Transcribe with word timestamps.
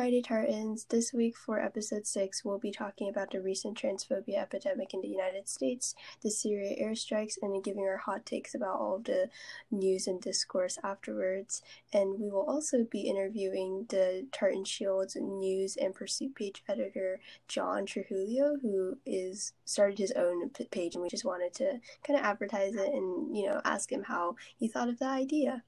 Friday 0.00 0.22
Tartans. 0.22 0.84
This 0.84 1.12
week 1.12 1.36
for 1.36 1.60
episode 1.60 2.06
6, 2.06 2.42
we'll 2.42 2.58
be 2.58 2.70
talking 2.70 3.10
about 3.10 3.30
the 3.30 3.42
recent 3.42 3.78
transphobia 3.78 4.38
epidemic 4.38 4.94
in 4.94 5.02
the 5.02 5.08
United 5.08 5.46
States, 5.46 5.94
the 6.22 6.30
Syria 6.30 6.74
airstrikes, 6.82 7.34
and 7.42 7.62
giving 7.62 7.82
our 7.82 7.98
hot 7.98 8.24
takes 8.24 8.54
about 8.54 8.80
all 8.80 8.96
of 8.96 9.04
the 9.04 9.28
news 9.70 10.06
and 10.06 10.18
discourse 10.18 10.78
afterwards. 10.82 11.60
And 11.92 12.18
we 12.18 12.30
will 12.30 12.46
also 12.48 12.84
be 12.90 13.02
interviewing 13.02 13.84
the 13.90 14.26
Tartan 14.32 14.64
Shield's 14.64 15.16
news 15.20 15.76
and 15.76 15.94
pursuit 15.94 16.34
page 16.34 16.64
editor, 16.66 17.20
Jon 17.46 17.84
Trujillo, 17.84 18.56
who 18.62 18.96
is 19.04 19.52
started 19.66 19.98
his 19.98 20.12
own 20.12 20.48
page, 20.70 20.94
and 20.94 21.02
we 21.02 21.10
just 21.10 21.26
wanted 21.26 21.52
to 21.56 21.78
kind 22.06 22.18
of 22.18 22.24
advertise 22.24 22.74
it 22.74 22.88
and, 22.94 23.36
you 23.36 23.44
know, 23.44 23.60
ask 23.66 23.92
him 23.92 24.04
how 24.04 24.36
he 24.56 24.66
thought 24.66 24.88
of 24.88 24.98
the 24.98 25.04
idea. 25.04 25.62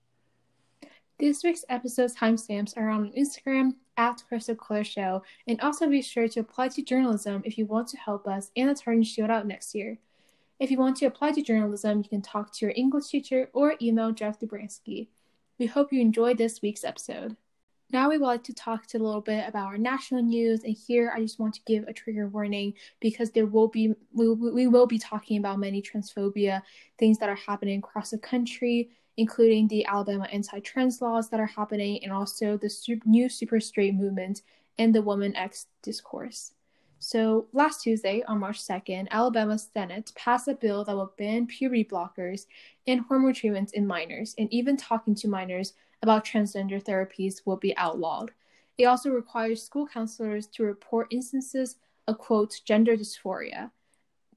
This 1.19 1.45
week's 1.45 1.67
episode's 1.69 2.17
timestamps 2.17 2.79
are 2.79 2.89
on 2.89 3.13
Instagram 3.13 3.75
at 3.97 4.23
Crystal 4.29 4.55
Claire 4.55 4.85
Show, 4.85 5.23
and 5.47 5.61
also 5.61 5.89
be 5.89 6.03
sure 6.03 6.29
to 6.29 6.41
apply 6.41 6.69
to 6.69 6.83
journalism 6.83 7.43
if 7.45 7.59
you 7.59 7.67
want 7.67 7.89
to 7.89 7.97
help 7.97 8.27
us 8.27 8.51
and 8.57 8.69
the 8.69 8.75
Tartan 8.75 9.03
Shield 9.03 9.31
out 9.31 9.47
next 9.47 9.75
year. 9.75 9.99
If 10.59 10.71
you 10.71 10.79
want 10.79 10.97
to 10.99 11.07
apply 11.07 11.33
to 11.33 11.43
journalism, 11.43 11.99
you 11.99 12.09
can 12.09 12.23
talk 12.23 12.53
to 12.53 12.67
your 12.67 12.73
English 12.77 13.09
teacher 13.09 13.51
or 13.53 13.75
email 13.83 14.13
Jeff 14.13 14.39
Dubransky. 14.39 15.09
We 15.59 15.67
hope 15.67 15.93
you 15.93 16.01
enjoyed 16.01 16.39
this 16.39 16.63
week's 16.63 16.85
episode. 16.85 17.37
Now 17.93 18.09
we 18.09 18.17
would 18.17 18.27
like 18.27 18.45
to 18.45 18.55
talk 18.55 18.87
to 18.87 18.99
a 18.99 19.03
little 19.03 19.21
bit 19.21 19.47
about 19.47 19.67
our 19.67 19.77
national 19.77 20.23
news, 20.23 20.65
and 20.65 20.75
here 20.75 21.13
I 21.15 21.21
just 21.21 21.39
want 21.39 21.55
to 21.55 21.61
give 21.67 21.85
a 21.87 21.93
trigger 21.93 22.27
warning 22.27 22.73
because 23.01 23.31
there 23.31 23.45
will 23.45 23.69
be 23.69 23.95
we, 24.15 24.29
we 24.31 24.67
will 24.67 24.87
be 24.87 24.99
talking 24.99 25.37
about 25.37 25.59
many 25.59 25.83
transphobia 25.83 26.63
things 26.99 27.19
that 27.19 27.29
are 27.29 27.35
happening 27.35 27.81
across 27.81 28.11
the 28.11 28.19
country 28.19 28.89
including 29.17 29.69
the 29.69 29.85
Alabama 29.87 30.29
anti 30.33 30.61
trans 30.61 31.01
laws 31.01 31.29
that 31.31 31.41
are 31.41 31.47
happening 31.47 32.03
and 32.03 32.13
also 32.13 32.57
the 32.57 32.73
new 33.05 33.29
super 33.29 33.61
straight 33.61 33.95
movement 33.95 34.43
and 34.79 34.95
the 34.95 35.03
Woman 35.03 35.37
X 35.37 35.67
discourse. 35.83 36.53
So, 36.99 37.49
last 37.53 37.83
Tuesday, 37.83 38.23
on 38.29 38.39
March 38.39 38.61
2nd, 38.61 39.09
Alabama's 39.11 39.69
Senate 39.75 40.13
passed 40.15 40.47
a 40.47 40.55
bill 40.55 40.85
that 40.85 40.95
will 40.95 41.13
ban 41.19 41.49
puberty 41.49 41.85
blockers 41.85 42.47
and 42.87 43.01
hormone 43.01 43.35
treatments 43.35 43.73
in 43.73 43.87
minors, 43.87 44.37
and 44.39 44.53
even 44.53 44.77
talking 44.77 45.17
to 45.17 45.27
minors 45.27 45.75
about 46.03 46.25
transgender 46.25 46.81
therapies 46.81 47.45
will 47.45 47.57
be 47.57 47.77
outlawed. 47.77 48.31
It 48.79 48.85
also 48.85 49.11
requires 49.11 49.65
school 49.65 49.87
counselors 49.87 50.47
to 50.49 50.63
report 50.63 51.09
instances 51.11 51.77
of, 52.07 52.19
quote, 52.19 52.61
gender 52.65 52.97
dysphoria. 52.97 53.73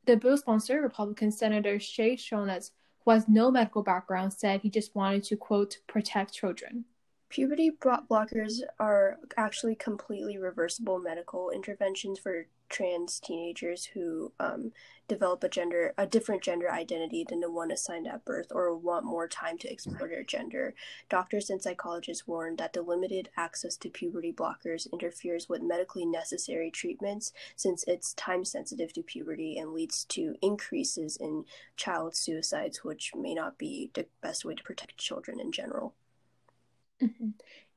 The 0.05 0.17
bill 0.17 0.37
sponsor, 0.37 0.81
Republican 0.81 1.31
Senator 1.31 1.79
Shay 1.79 2.15
Stronitz, 2.15 2.71
who 3.05 3.11
has 3.11 3.29
no 3.29 3.51
medical 3.51 3.83
background, 3.83 4.33
said 4.33 4.61
he 4.61 4.69
just 4.69 4.95
wanted 4.95 5.23
to, 5.25 5.37
quote, 5.37 5.77
protect 5.87 6.33
children. 6.33 6.85
Puberty 7.29 7.71
blockers 7.71 8.61
are 8.79 9.17
actually 9.37 9.75
completely 9.75 10.37
reversible 10.37 10.99
medical 10.99 11.49
interventions 11.51 12.19
for 12.19 12.47
trans 12.69 13.19
teenagers 13.19 13.85
who 13.85 14.31
um, 14.39 14.71
develop 15.07 15.43
a 15.43 15.49
gender 15.49 15.93
a 15.97 16.05
different 16.07 16.41
gender 16.41 16.71
identity 16.71 17.25
than 17.27 17.39
the 17.39 17.51
one 17.51 17.71
assigned 17.71 18.07
at 18.07 18.25
birth 18.25 18.47
or 18.51 18.75
want 18.75 19.05
more 19.05 19.27
time 19.27 19.57
to 19.57 19.71
explore 19.71 20.07
their 20.07 20.23
gender. 20.23 20.73
Doctors 21.09 21.49
and 21.49 21.61
psychologists 21.61 22.27
warn 22.27 22.55
that 22.55 22.73
the 22.73 22.81
limited 22.81 23.29
access 23.37 23.77
to 23.77 23.89
puberty 23.89 24.33
blockers 24.33 24.91
interferes 24.91 25.47
with 25.47 25.61
medically 25.61 26.05
necessary 26.05 26.71
treatments 26.71 27.33
since 27.55 27.83
it's 27.87 28.13
time 28.13 28.43
sensitive 28.43 28.93
to 28.93 29.03
puberty 29.03 29.57
and 29.57 29.73
leads 29.73 30.05
to 30.05 30.35
increases 30.41 31.17
in 31.17 31.45
child 31.75 32.15
suicides, 32.15 32.83
which 32.83 33.11
may 33.15 33.33
not 33.33 33.57
be 33.57 33.91
the 33.93 34.05
best 34.21 34.45
way 34.45 34.55
to 34.55 34.63
protect 34.63 34.97
children 34.97 35.39
in 35.39 35.51
general. 35.51 35.93
Mm-hmm. 37.01 37.29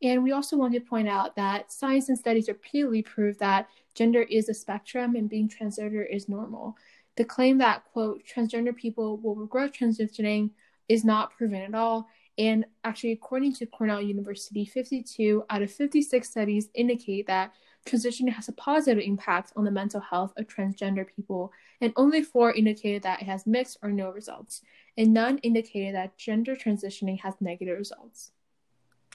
And 0.02 0.22
we 0.22 0.32
also 0.32 0.56
want 0.56 0.74
to 0.74 0.80
point 0.80 1.08
out 1.08 1.34
that 1.36 1.72
science 1.72 2.08
and 2.08 2.18
studies 2.18 2.48
repeatedly 2.48 3.02
prove 3.02 3.38
that 3.38 3.68
gender 3.94 4.22
is 4.22 4.48
a 4.48 4.54
spectrum 4.54 5.16
and 5.16 5.28
being 5.28 5.48
transgender 5.48 6.04
is 6.08 6.28
normal. 6.28 6.76
The 7.16 7.24
claim 7.24 7.58
that, 7.58 7.84
quote, 7.92 8.22
transgender 8.24 8.74
people 8.74 9.16
will 9.16 9.34
regret 9.34 9.74
transitioning 9.74 10.50
is 10.88 11.04
not 11.04 11.32
proven 11.36 11.62
at 11.62 11.74
all. 11.74 12.08
And 12.38 12.64
actually, 12.84 13.10
according 13.10 13.54
to 13.54 13.66
Cornell 13.66 14.00
University, 14.00 14.64
52 14.64 15.44
out 15.50 15.62
of 15.62 15.72
56 15.72 16.28
studies 16.28 16.68
indicate 16.74 17.26
that 17.26 17.52
transitioning 17.84 18.32
has 18.32 18.48
a 18.48 18.52
positive 18.52 19.02
impact 19.02 19.52
on 19.56 19.64
the 19.64 19.70
mental 19.72 20.00
health 20.00 20.32
of 20.36 20.46
transgender 20.46 21.04
people, 21.16 21.52
and 21.80 21.92
only 21.96 22.22
four 22.22 22.52
indicated 22.52 23.02
that 23.02 23.22
it 23.22 23.24
has 23.24 23.46
mixed 23.46 23.78
or 23.82 23.90
no 23.90 24.10
results, 24.10 24.62
and 24.96 25.12
none 25.12 25.38
indicated 25.38 25.94
that 25.94 26.16
gender 26.16 26.54
transitioning 26.54 27.18
has 27.20 27.34
negative 27.40 27.76
results. 27.76 28.30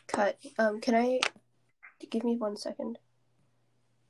Cut. 0.08 0.38
Um, 0.60 0.82
can 0.82 0.96
I 0.96 1.20
give 2.10 2.24
me 2.24 2.36
one 2.38 2.58
second? 2.58 3.00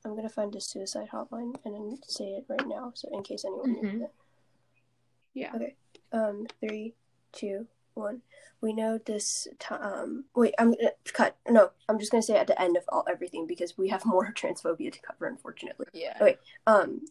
I'm 0.04 0.14
gonna 0.14 0.28
find 0.28 0.54
a 0.54 0.60
suicide 0.60 1.08
hotline 1.12 1.54
and 1.64 1.74
then 1.74 1.98
say 2.06 2.24
it 2.24 2.44
right 2.48 2.66
now, 2.66 2.92
so 2.94 3.08
in 3.12 3.22
case 3.22 3.44
anyone 3.44 3.74
mm-hmm. 3.74 3.86
needs 3.86 4.02
it. 4.02 4.12
Yeah. 5.32 5.52
Okay. 5.54 5.74
Um, 6.12 6.46
three, 6.60 6.94
two, 7.32 7.66
one. 7.94 8.22
We 8.60 8.72
know 8.72 8.98
this. 8.98 9.48
T- 9.58 9.74
um, 9.74 10.24
wait. 10.34 10.54
I'm 10.58 10.72
gonna 10.72 10.90
cut. 11.12 11.36
No, 11.48 11.70
I'm 11.88 11.98
just 11.98 12.10
gonna 12.10 12.22
say 12.22 12.36
at 12.36 12.46
the 12.46 12.60
end 12.60 12.76
of 12.76 12.84
all 12.88 13.04
everything 13.08 13.46
because 13.46 13.76
we 13.78 13.88
have 13.88 14.04
more 14.06 14.32
transphobia 14.32 14.92
to 14.92 15.00
cover, 15.00 15.26
unfortunately. 15.26 15.86
Yeah. 15.92 16.16
Okay. 16.20 16.36
Um. 16.66 17.02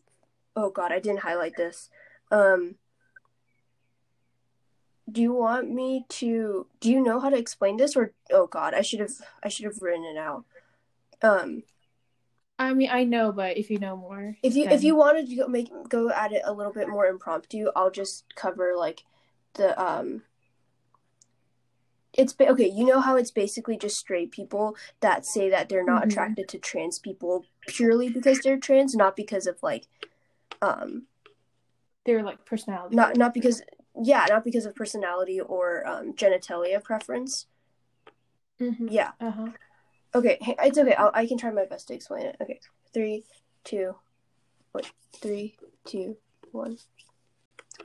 Oh 0.55 0.69
God, 0.69 0.91
I 0.91 0.99
didn't 0.99 1.21
highlight 1.21 1.55
this. 1.57 1.89
Um. 2.31 2.75
Do 5.11 5.21
you 5.21 5.33
want 5.33 5.69
me 5.69 6.05
to? 6.09 6.67
Do 6.79 6.89
you 6.89 7.01
know 7.01 7.19
how 7.19 7.29
to 7.29 7.37
explain 7.37 7.77
this, 7.77 7.95
or 7.95 8.13
oh 8.31 8.47
God, 8.47 8.73
I 8.73 8.81
should 8.81 8.99
have. 8.99 9.11
I 9.43 9.49
should 9.49 9.65
have 9.65 9.81
written 9.81 10.05
it 10.05 10.17
out. 10.17 10.45
Um. 11.21 11.63
I 12.59 12.73
mean, 12.73 12.89
I 12.91 13.03
know, 13.03 13.31
but 13.31 13.57
if 13.57 13.71
you 13.71 13.79
know 13.79 13.97
more, 13.97 14.37
if 14.43 14.55
you 14.55 14.65
then... 14.65 14.73
if 14.73 14.83
you 14.83 14.95
wanted 14.95 15.27
to 15.27 15.35
go 15.35 15.47
make 15.47 15.69
go 15.89 16.09
at 16.09 16.31
it 16.31 16.43
a 16.45 16.53
little 16.53 16.71
bit 16.71 16.87
more 16.87 17.07
impromptu, 17.07 17.67
I'll 17.75 17.91
just 17.91 18.35
cover 18.35 18.73
like 18.77 19.03
the 19.55 19.79
um. 19.81 20.23
It's 22.13 22.35
okay. 22.39 22.69
You 22.69 22.85
know 22.85 23.01
how 23.01 23.17
it's 23.17 23.31
basically 23.31 23.75
just 23.75 23.97
straight 23.97 24.31
people 24.31 24.77
that 24.99 25.25
say 25.25 25.49
that 25.49 25.67
they're 25.67 25.83
not 25.83 26.03
mm-hmm. 26.03 26.11
attracted 26.11 26.47
to 26.49 26.59
trans 26.59 26.99
people 26.99 27.43
purely 27.67 28.07
because 28.07 28.39
they're 28.39 28.59
trans, 28.59 28.93
not 28.93 29.15
because 29.15 29.47
of 29.47 29.57
like, 29.63 29.87
um, 30.61 31.07
their 32.05 32.21
like 32.21 32.45
personality. 32.45 32.95
Not 32.95 33.17
not 33.17 33.33
because 33.33 33.63
yeah, 34.01 34.25
not 34.29 34.43
because 34.43 34.65
of 34.65 34.75
personality 34.75 35.39
or 35.39 35.85
um, 35.87 36.13
genitalia 36.13 36.81
preference. 36.83 37.47
Mm-hmm. 38.59 38.87
Yeah. 38.89 39.11
Uh-huh. 39.19 39.49
Okay, 40.15 40.37
it's 40.41 40.77
okay. 40.77 40.93
I'll, 40.93 41.11
I 41.13 41.25
can 41.25 41.37
try 41.37 41.51
my 41.51 41.65
best 41.65 41.87
to 41.87 41.93
explain 41.93 42.25
it. 42.25 42.37
Okay, 42.41 42.59
three, 42.93 43.23
two, 43.63 43.95
wait, 44.73 44.91
three, 45.15 45.57
two, 45.85 46.17
one. 46.51 46.77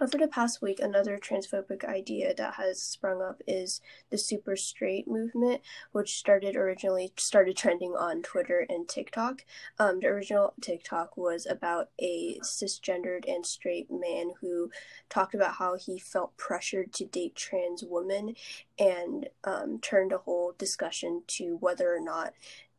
Over 0.01 0.17
the 0.17 0.29
past 0.29 0.63
week, 0.63 0.79
another 0.79 1.19
transphobic 1.19 1.85
idea 1.85 2.33
that 2.33 2.55
has 2.55 2.81
sprung 2.81 3.21
up 3.21 3.43
is 3.49 3.81
the 4.11 4.19
super 4.19 4.55
straight 4.55 5.09
movement, 5.09 5.61
which 5.91 6.19
started 6.19 6.55
originally 6.55 7.13
started 7.17 7.57
trending 7.57 7.97
on 7.97 8.23
Twitter 8.23 8.65
and 8.69 8.89
TikTok. 8.89 9.45
Um, 9.77 9.99
the 9.99 10.07
original 10.07 10.55
TikTok 10.61 11.17
was 11.17 11.47
about 11.47 11.91
a 12.01 12.39
cisgendered 12.45 13.29
and 13.29 13.45
straight 13.45 13.91
man 13.91 14.35
who 14.41 14.71
talked 15.09 15.35
about 15.35 15.57
how 15.57 15.77
he 15.77 15.99
felt 15.99 16.37
pressured 16.37 16.93
to 16.93 17.05
date 17.05 17.35
trans 17.35 17.83
women, 17.85 18.37
and 18.79 19.29
um, 19.43 19.81
turned 19.81 20.13
a 20.13 20.19
whole 20.19 20.55
discussion 20.59 21.23
to 21.27 21.57
whether 21.57 21.93
or 21.93 22.01
not 22.01 22.35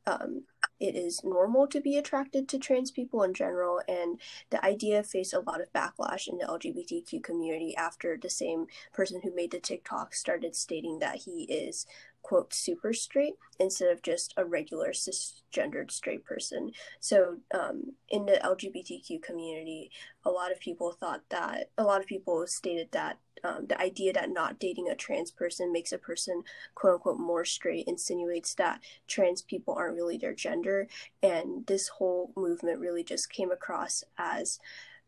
um, 0.06 0.44
it 0.80 0.96
is 0.96 1.24
normal 1.24 1.68
to 1.68 1.82
be 1.82 1.98
attracted 1.98 2.48
to 2.48 2.58
trans 2.58 2.92
people 2.92 3.24
in 3.24 3.34
general, 3.34 3.82
and 3.88 4.20
the 4.50 4.64
idea 4.64 5.04
faced 5.04 5.34
a 5.34 5.42
lot 5.42 5.62
of 5.62 5.74
backlash 5.74 6.28
in 6.28 6.38
the 6.38 6.46
LGBTQ 6.46 7.22
community 7.22 7.76
after 7.76 8.18
the 8.18 8.30
same 8.30 8.68
person 8.94 9.22
who 9.24 9.36
made 9.36 9.52
the 9.52 9.60
TikTok 9.60 10.14
started 10.14 10.56
stating 10.56 11.00
that 11.00 11.18
he 11.18 11.44
is 11.44 11.86
quote 12.22 12.54
super 12.54 12.94
straight 12.94 13.36
instead 13.60 13.92
of 13.92 14.02
just 14.02 14.34
a 14.38 14.46
regular 14.46 14.90
cisgendered 14.90 15.92
straight 15.92 16.24
person. 16.26 16.72
So 17.00 17.38
um, 17.54 17.94
in 18.10 18.26
the 18.26 18.40
LGBTQ 18.44 19.22
community, 19.22 19.92
a 20.26 20.30
lot 20.30 20.52
of 20.52 20.60
people 20.60 20.92
thought 20.92 21.22
that 21.30 21.70
a 21.78 21.84
lot 21.84 22.02
of 22.02 22.08
people 22.08 22.46
stated 22.48 22.90
that 22.92 23.18
um, 23.44 23.68
the 23.68 23.80
idea 23.80 24.14
that 24.14 24.30
not 24.32 24.60
dating 24.60 24.90
a 24.90 24.96
trans 24.96 25.32
person 25.32 25.72
makes 25.72 25.92
a 25.92 25.98
person 25.98 26.44
quote 26.76 26.96
unquote 26.96 27.20
more 27.20 27.46
straight 27.46 27.88
insinuates 27.88 28.54
that 28.56 28.82
trans 29.08 29.42
people 29.42 29.74
aren't 29.76 29.96
really 29.96 30.18
their 30.18 30.34
gender. 30.34 30.88
And 31.24 31.66
this 31.68 31.88
whole 31.88 32.32
movement 32.36 32.80
really 32.80 33.04
just 33.04 33.30
came 33.32 33.52
across 33.52 34.04
as 34.18 34.60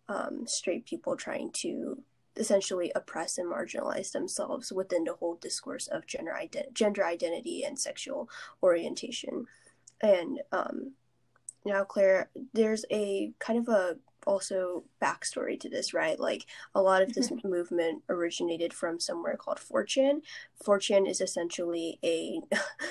um, 0.08 0.46
straight 0.46 0.86
people 0.86 1.16
trying 1.16 1.52
to 1.52 2.04
essentially 2.38 2.92
oppress 2.96 3.38
and 3.38 3.52
marginalize 3.52 4.12
themselves 4.12 4.72
within 4.72 5.04
the 5.04 5.14
whole 5.14 5.36
discourse 5.36 5.88
of 5.88 6.08
gender, 6.08 6.36
ident- 6.40 6.74
gender 6.74 7.06
identity 7.06 7.64
and 7.64 7.78
sexual 7.78 8.30
orientation. 8.64 9.46
And 10.02 10.42
um, 10.52 10.94
now 11.66 11.84
claire 11.84 12.30
there's 12.54 12.86
a 12.92 13.34
kind 13.40 13.60
of 13.60 13.68
a 13.68 13.98
also 14.26 14.84
backstory 15.02 15.60
to 15.60 15.70
this, 15.70 15.94
right? 15.94 16.20
Like 16.20 16.46
a 16.76 16.82
lot 16.82 17.02
of 17.02 17.14
this 17.14 17.32
movement 17.44 18.04
originated 18.10 18.74
from 18.74 19.00
somewhere 19.00 19.36
called 19.38 19.60
4chan. 19.60 20.22
4chan 20.66 21.10
is 21.10 21.22
essentially 21.22 22.00
a 22.04 22.42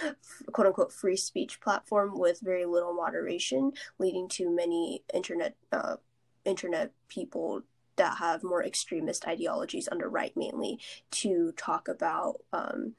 quote 0.52 0.66
unquote 0.66 0.92
free 0.92 1.16
speech 1.16 1.60
platform 1.60 2.18
with 2.18 2.40
very 2.40 2.66
little 2.66 2.94
moderation, 2.94 3.72
leading 3.98 4.28
to 4.30 4.50
many 4.50 5.02
internet 5.14 5.54
uh, 5.72 5.96
internet 6.44 6.92
people 7.08 7.62
that 7.96 8.16
have 8.16 8.42
more 8.42 8.64
extremist 8.64 9.26
ideologies 9.28 9.86
on 9.88 9.98
the 9.98 10.08
right 10.08 10.32
mainly 10.34 10.78
to 11.10 11.52
talk 11.52 11.86
about 11.86 12.36
um, 12.52 12.94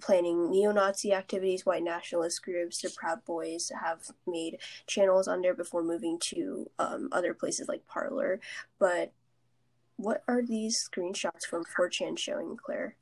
planning 0.00 0.50
neo-Nazi 0.50 1.12
activities. 1.12 1.66
White 1.66 1.82
nationalist 1.82 2.42
groups, 2.42 2.80
the 2.80 2.90
Proud 2.90 3.24
Boys, 3.24 3.70
have 3.80 4.10
made 4.26 4.58
channels 4.86 5.28
on 5.28 5.42
there 5.42 5.54
before 5.54 5.82
moving 5.82 6.18
to 6.20 6.70
um, 6.78 7.08
other 7.12 7.34
places 7.34 7.68
like 7.68 7.86
Parler. 7.86 8.40
But 8.78 9.12
what 9.96 10.22
are 10.28 10.42
these 10.42 10.88
screenshots 10.88 11.44
from 11.48 11.64
4chan 11.64 12.18
showing, 12.18 12.56
Claire? 12.56 12.96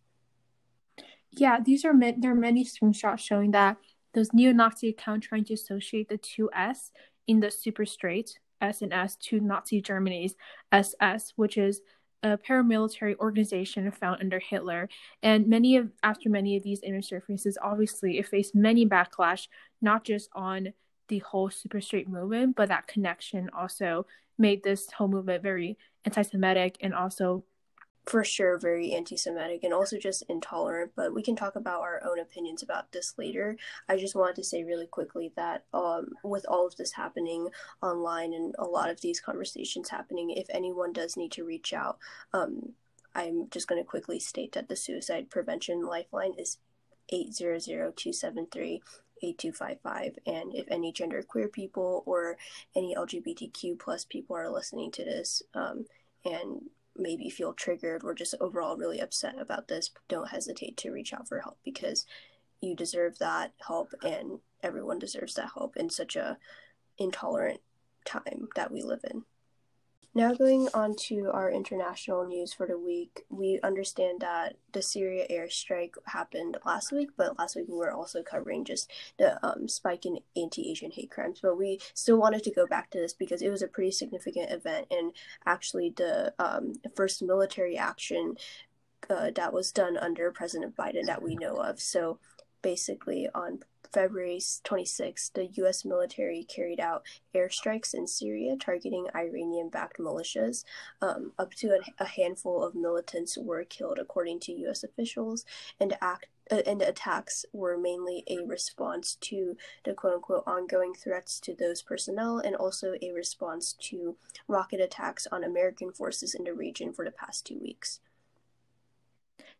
Yeah, 1.32 1.58
these 1.60 1.84
are 1.84 1.92
there 2.16 2.32
are 2.32 2.36
many 2.36 2.64
screenshots 2.64 3.18
showing 3.18 3.50
that 3.50 3.76
those 4.12 4.32
neo-Nazi 4.32 4.90
accounts 4.90 5.26
trying 5.26 5.44
to 5.46 5.54
associate 5.54 6.08
the 6.08 6.16
two 6.16 6.48
S 6.54 6.92
in 7.26 7.40
the 7.40 7.50
super 7.50 7.84
straight 7.84 8.38
S 8.60 8.82
and 8.82 8.92
S 8.92 9.16
to 9.16 9.40
Nazi 9.40 9.80
Germany's 9.80 10.34
SS, 10.72 11.32
which 11.36 11.58
is 11.58 11.80
a 12.24 12.38
paramilitary 12.38 13.16
organization 13.18 13.90
found 13.92 14.20
under 14.20 14.40
Hitler. 14.40 14.88
And 15.22 15.46
many 15.46 15.76
of 15.76 15.90
after 16.02 16.30
many 16.30 16.56
of 16.56 16.62
these 16.62 16.80
intersurfaces, 16.80 17.54
obviously 17.62 18.18
it 18.18 18.26
faced 18.26 18.54
many 18.54 18.86
backlash, 18.86 19.46
not 19.82 20.04
just 20.04 20.30
on 20.34 20.72
the 21.08 21.18
whole 21.18 21.50
super 21.50 21.82
straight 21.82 22.08
movement, 22.08 22.56
but 22.56 22.68
that 22.70 22.88
connection 22.88 23.50
also 23.56 24.06
made 24.38 24.64
this 24.64 24.90
whole 24.90 25.06
movement 25.06 25.42
very 25.42 25.76
anti-Semitic 26.06 26.78
and 26.80 26.94
also 26.94 27.44
for 28.06 28.22
sure 28.24 28.58
very 28.58 28.92
anti-semitic 28.92 29.64
and 29.64 29.72
also 29.72 29.98
just 29.98 30.22
intolerant 30.28 30.92
but 30.96 31.14
we 31.14 31.22
can 31.22 31.36
talk 31.36 31.56
about 31.56 31.80
our 31.80 32.02
own 32.04 32.18
opinions 32.18 32.62
about 32.62 32.92
this 32.92 33.14
later. 33.18 33.56
I 33.88 33.96
just 33.96 34.14
wanted 34.14 34.36
to 34.36 34.44
say 34.44 34.64
really 34.64 34.86
quickly 34.86 35.32
that 35.36 35.64
um, 35.72 36.10
with 36.22 36.44
all 36.48 36.66
of 36.66 36.76
this 36.76 36.92
happening 36.92 37.48
online 37.82 38.32
and 38.32 38.54
a 38.58 38.64
lot 38.64 38.90
of 38.90 39.00
these 39.00 39.20
conversations 39.20 39.88
happening 39.88 40.30
if 40.30 40.46
anyone 40.50 40.92
does 40.92 41.16
need 41.16 41.32
to 41.32 41.44
reach 41.44 41.72
out 41.72 41.98
um, 42.32 42.72
i'm 43.14 43.48
just 43.50 43.68
going 43.68 43.80
to 43.80 43.86
quickly 43.86 44.18
state 44.18 44.52
that 44.52 44.68
the 44.68 44.76
suicide 44.76 45.30
prevention 45.30 45.84
lifeline 45.84 46.34
is 46.38 46.58
800-273 47.12 48.80
8255 49.22 50.18
and 50.26 50.54
if 50.54 50.66
any 50.70 50.92
gender 50.92 51.22
queer 51.22 51.48
people 51.48 52.02
or 52.06 52.36
any 52.74 52.94
lgbtq 52.94 53.78
plus 53.78 54.04
people 54.04 54.36
are 54.36 54.50
listening 54.50 54.90
to 54.90 55.04
this 55.04 55.42
um, 55.54 55.86
and 56.24 56.62
maybe 56.96 57.28
feel 57.28 57.52
triggered 57.52 58.04
or 58.04 58.14
just 58.14 58.34
overall 58.40 58.76
really 58.76 59.00
upset 59.00 59.40
about 59.40 59.68
this, 59.68 59.90
don't 60.08 60.28
hesitate 60.28 60.76
to 60.78 60.90
reach 60.90 61.12
out 61.12 61.28
for 61.28 61.40
help 61.40 61.58
because 61.64 62.06
you 62.60 62.74
deserve 62.74 63.18
that 63.18 63.52
help 63.66 63.92
and 64.02 64.40
everyone 64.62 64.98
deserves 64.98 65.34
that 65.34 65.50
help 65.54 65.76
in 65.76 65.90
such 65.90 66.16
a 66.16 66.38
intolerant 66.98 67.60
time 68.04 68.48
that 68.54 68.70
we 68.70 68.82
live 68.82 69.00
in. 69.10 69.24
Now, 70.16 70.32
going 70.32 70.68
on 70.72 70.94
to 71.08 71.28
our 71.32 71.50
international 71.50 72.24
news 72.24 72.52
for 72.52 72.68
the 72.68 72.78
week, 72.78 73.24
we 73.30 73.58
understand 73.64 74.20
that 74.20 74.54
the 74.70 74.80
Syria 74.80 75.26
airstrike 75.28 75.94
happened 76.06 76.56
last 76.64 76.92
week, 76.92 77.10
but 77.16 77.36
last 77.36 77.56
week 77.56 77.66
we 77.68 77.74
were 77.74 77.90
also 77.90 78.22
covering 78.22 78.64
just 78.64 78.88
the 79.18 79.44
um, 79.44 79.66
spike 79.66 80.06
in 80.06 80.20
anti 80.36 80.70
Asian 80.70 80.92
hate 80.92 81.10
crimes. 81.10 81.40
But 81.42 81.58
we 81.58 81.80
still 81.94 82.16
wanted 82.16 82.44
to 82.44 82.52
go 82.52 82.64
back 82.64 82.90
to 82.90 82.98
this 82.98 83.12
because 83.12 83.42
it 83.42 83.50
was 83.50 83.60
a 83.60 83.66
pretty 83.66 83.90
significant 83.90 84.52
event 84.52 84.86
and 84.92 85.12
actually 85.46 85.90
the 85.96 86.32
um, 86.38 86.74
first 86.94 87.20
military 87.20 87.76
action 87.76 88.36
uh, 89.10 89.32
that 89.34 89.52
was 89.52 89.72
done 89.72 89.96
under 89.96 90.30
President 90.30 90.76
Biden 90.76 91.06
that 91.06 91.22
we 91.22 91.34
know 91.34 91.56
of. 91.56 91.80
So 91.80 92.20
basically, 92.62 93.28
on 93.34 93.64
February 93.94 94.40
26, 94.64 95.28
the 95.30 95.46
U.S. 95.46 95.84
military 95.84 96.42
carried 96.42 96.80
out 96.80 97.04
airstrikes 97.32 97.94
in 97.94 98.08
Syria 98.08 98.56
targeting 98.56 99.06
Iranian 99.14 99.68
backed 99.68 100.00
militias. 100.00 100.64
Um, 101.00 101.30
up 101.38 101.54
to 101.54 101.68
a, 101.68 102.02
a, 102.02 102.06
handful 102.06 102.64
of 102.64 102.74
militants 102.74 103.38
were 103.38 103.62
killed, 103.62 104.00
according 104.00 104.40
to 104.40 104.52
U.S. 104.52 104.82
officials, 104.82 105.44
and, 105.78 105.96
act, 106.00 106.26
uh, 106.50 106.62
and 106.66 106.82
attacks 106.82 107.46
were 107.52 107.78
mainly 107.78 108.24
a 108.26 108.44
response 108.44 109.16
to 109.20 109.56
the 109.84 109.94
quote 109.94 110.14
unquote 110.14 110.44
ongoing 110.44 110.92
threats 110.92 111.38
to 111.40 111.54
those 111.54 111.80
personnel 111.80 112.38
and 112.38 112.56
also 112.56 112.94
a 113.00 113.12
response 113.12 113.74
to 113.74 114.16
rocket 114.48 114.80
attacks 114.80 115.28
on 115.30 115.44
American 115.44 115.92
forces 115.92 116.34
in 116.34 116.42
the 116.42 116.52
region 116.52 116.92
for 116.92 117.04
the 117.04 117.12
past 117.12 117.46
two 117.46 117.60
weeks. 117.60 118.00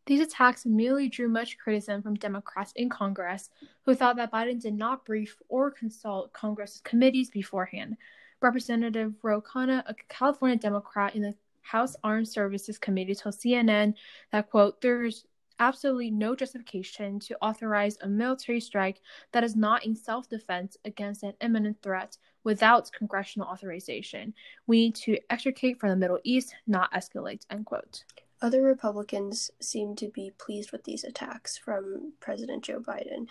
These 0.07 0.21
attacks 0.21 0.67
merely 0.67 1.09
drew 1.09 1.29
much 1.29 1.57
criticism 1.57 2.03
from 2.03 2.15
Democrats 2.17 2.73
in 2.77 2.91
Congress, 2.91 3.49
who 3.85 3.95
thought 3.95 4.17
that 4.17 4.33
Biden 4.33 4.61
did 4.61 4.75
not 4.75 5.07
brief 5.07 5.41
or 5.49 5.71
consult 5.71 6.33
Congress's 6.33 6.83
committees 6.83 7.31
beforehand. 7.31 7.97
Representative 8.43 9.15
Ro 9.23 9.41
Khanna, 9.41 9.83
a 9.87 9.95
California 10.09 10.59
Democrat 10.59 11.15
in 11.15 11.23
the 11.23 11.35
House 11.63 11.97
Armed 12.05 12.29
Services 12.29 12.79
Committee, 12.79 13.15
told 13.15 13.35
CNN 13.35 13.95
that, 14.31 14.51
quote, 14.51 14.83
there's 14.83 15.25
absolutely 15.59 16.11
no 16.11 16.35
justification 16.35 17.19
to 17.21 17.37
authorize 17.41 17.97
a 18.03 18.09
military 18.09 18.61
strike 18.61 19.01
that 19.33 19.45
is 19.45 19.57
not 19.57 19.87
in 19.87 19.97
self 19.97 20.29
defense 20.29 20.77
against 20.85 21.23
an 21.23 21.33
imminent 21.41 21.81
threat 21.83 22.19
without 22.43 22.93
congressional 22.93 23.49
authorization. 23.49 24.35
We 24.67 24.81
need 24.81 24.95
to 24.97 25.19
extricate 25.31 25.81
from 25.81 25.89
the 25.91 25.97
Middle 25.97 26.21
East, 26.25 26.55
not 26.67 26.93
escalate, 26.93 27.47
end 27.49 27.65
quote. 27.65 28.05
Other 28.43 28.63
Republicans 28.63 29.51
seem 29.61 29.97
to 29.97 30.09
be 30.09 30.33
pleased 30.39 30.73
with 30.73 30.85
these 30.85 31.05
attacks 31.05 31.57
from 31.57 32.13
President 32.21 32.65
Joe 32.65 32.81
Biden. 32.81 33.29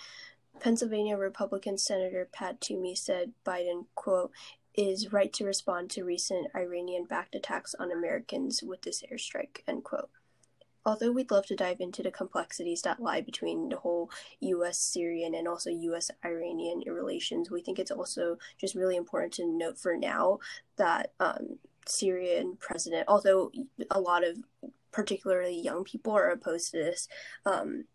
Pennsylvania 0.60 1.18
Republican 1.18 1.78
Senator 1.78 2.28
Pat 2.32 2.62
Toomey 2.62 2.96
said 2.96 3.34
Biden, 3.46 3.86
quote, 3.96 4.32
is 4.76 5.12
right 5.12 5.32
to 5.34 5.46
respond 5.46 5.90
to 5.92 6.04
recent 6.04 6.48
Iranian 6.56 7.06
backed 7.06 7.36
attacks 7.36 7.76
on 7.76 7.92
Americans 7.92 8.64
with 8.64 8.82
this 8.82 9.04
airstrike, 9.12 9.62
end 9.68 9.84
quote. 9.84 10.10
Although 10.86 11.12
we'd 11.12 11.32
love 11.32 11.46
to 11.46 11.56
dive 11.56 11.80
into 11.80 12.04
the 12.04 12.12
complexities 12.12 12.82
that 12.82 13.00
lie 13.00 13.22
between 13.22 13.70
the 13.70 13.78
whole 13.78 14.10
US 14.40 14.80
Syrian 14.80 15.34
and 15.34 15.48
also 15.48 15.70
US 15.70 16.12
Iranian 16.26 16.82
relations, 16.88 17.50
we 17.50 17.62
think 17.62 17.80
it's 17.80 17.92
also 17.92 18.38
just 18.60 18.76
really 18.76 18.98
important 18.98 19.34
to 19.34 19.46
note 19.46 19.78
for 19.78 19.96
now 19.96 20.40
that 20.78 21.14
um, 21.20 21.60
Syrian 21.86 22.58
president, 22.60 23.06
although 23.08 23.52
a 23.92 24.00
lot 24.00 24.24
of 24.26 24.38
particularly 24.94 25.60
young 25.60 25.84
people 25.84 26.14
are 26.14 26.30
opposed 26.30 26.72
to 26.72 26.78
this 26.78 27.10
um, 27.46 27.86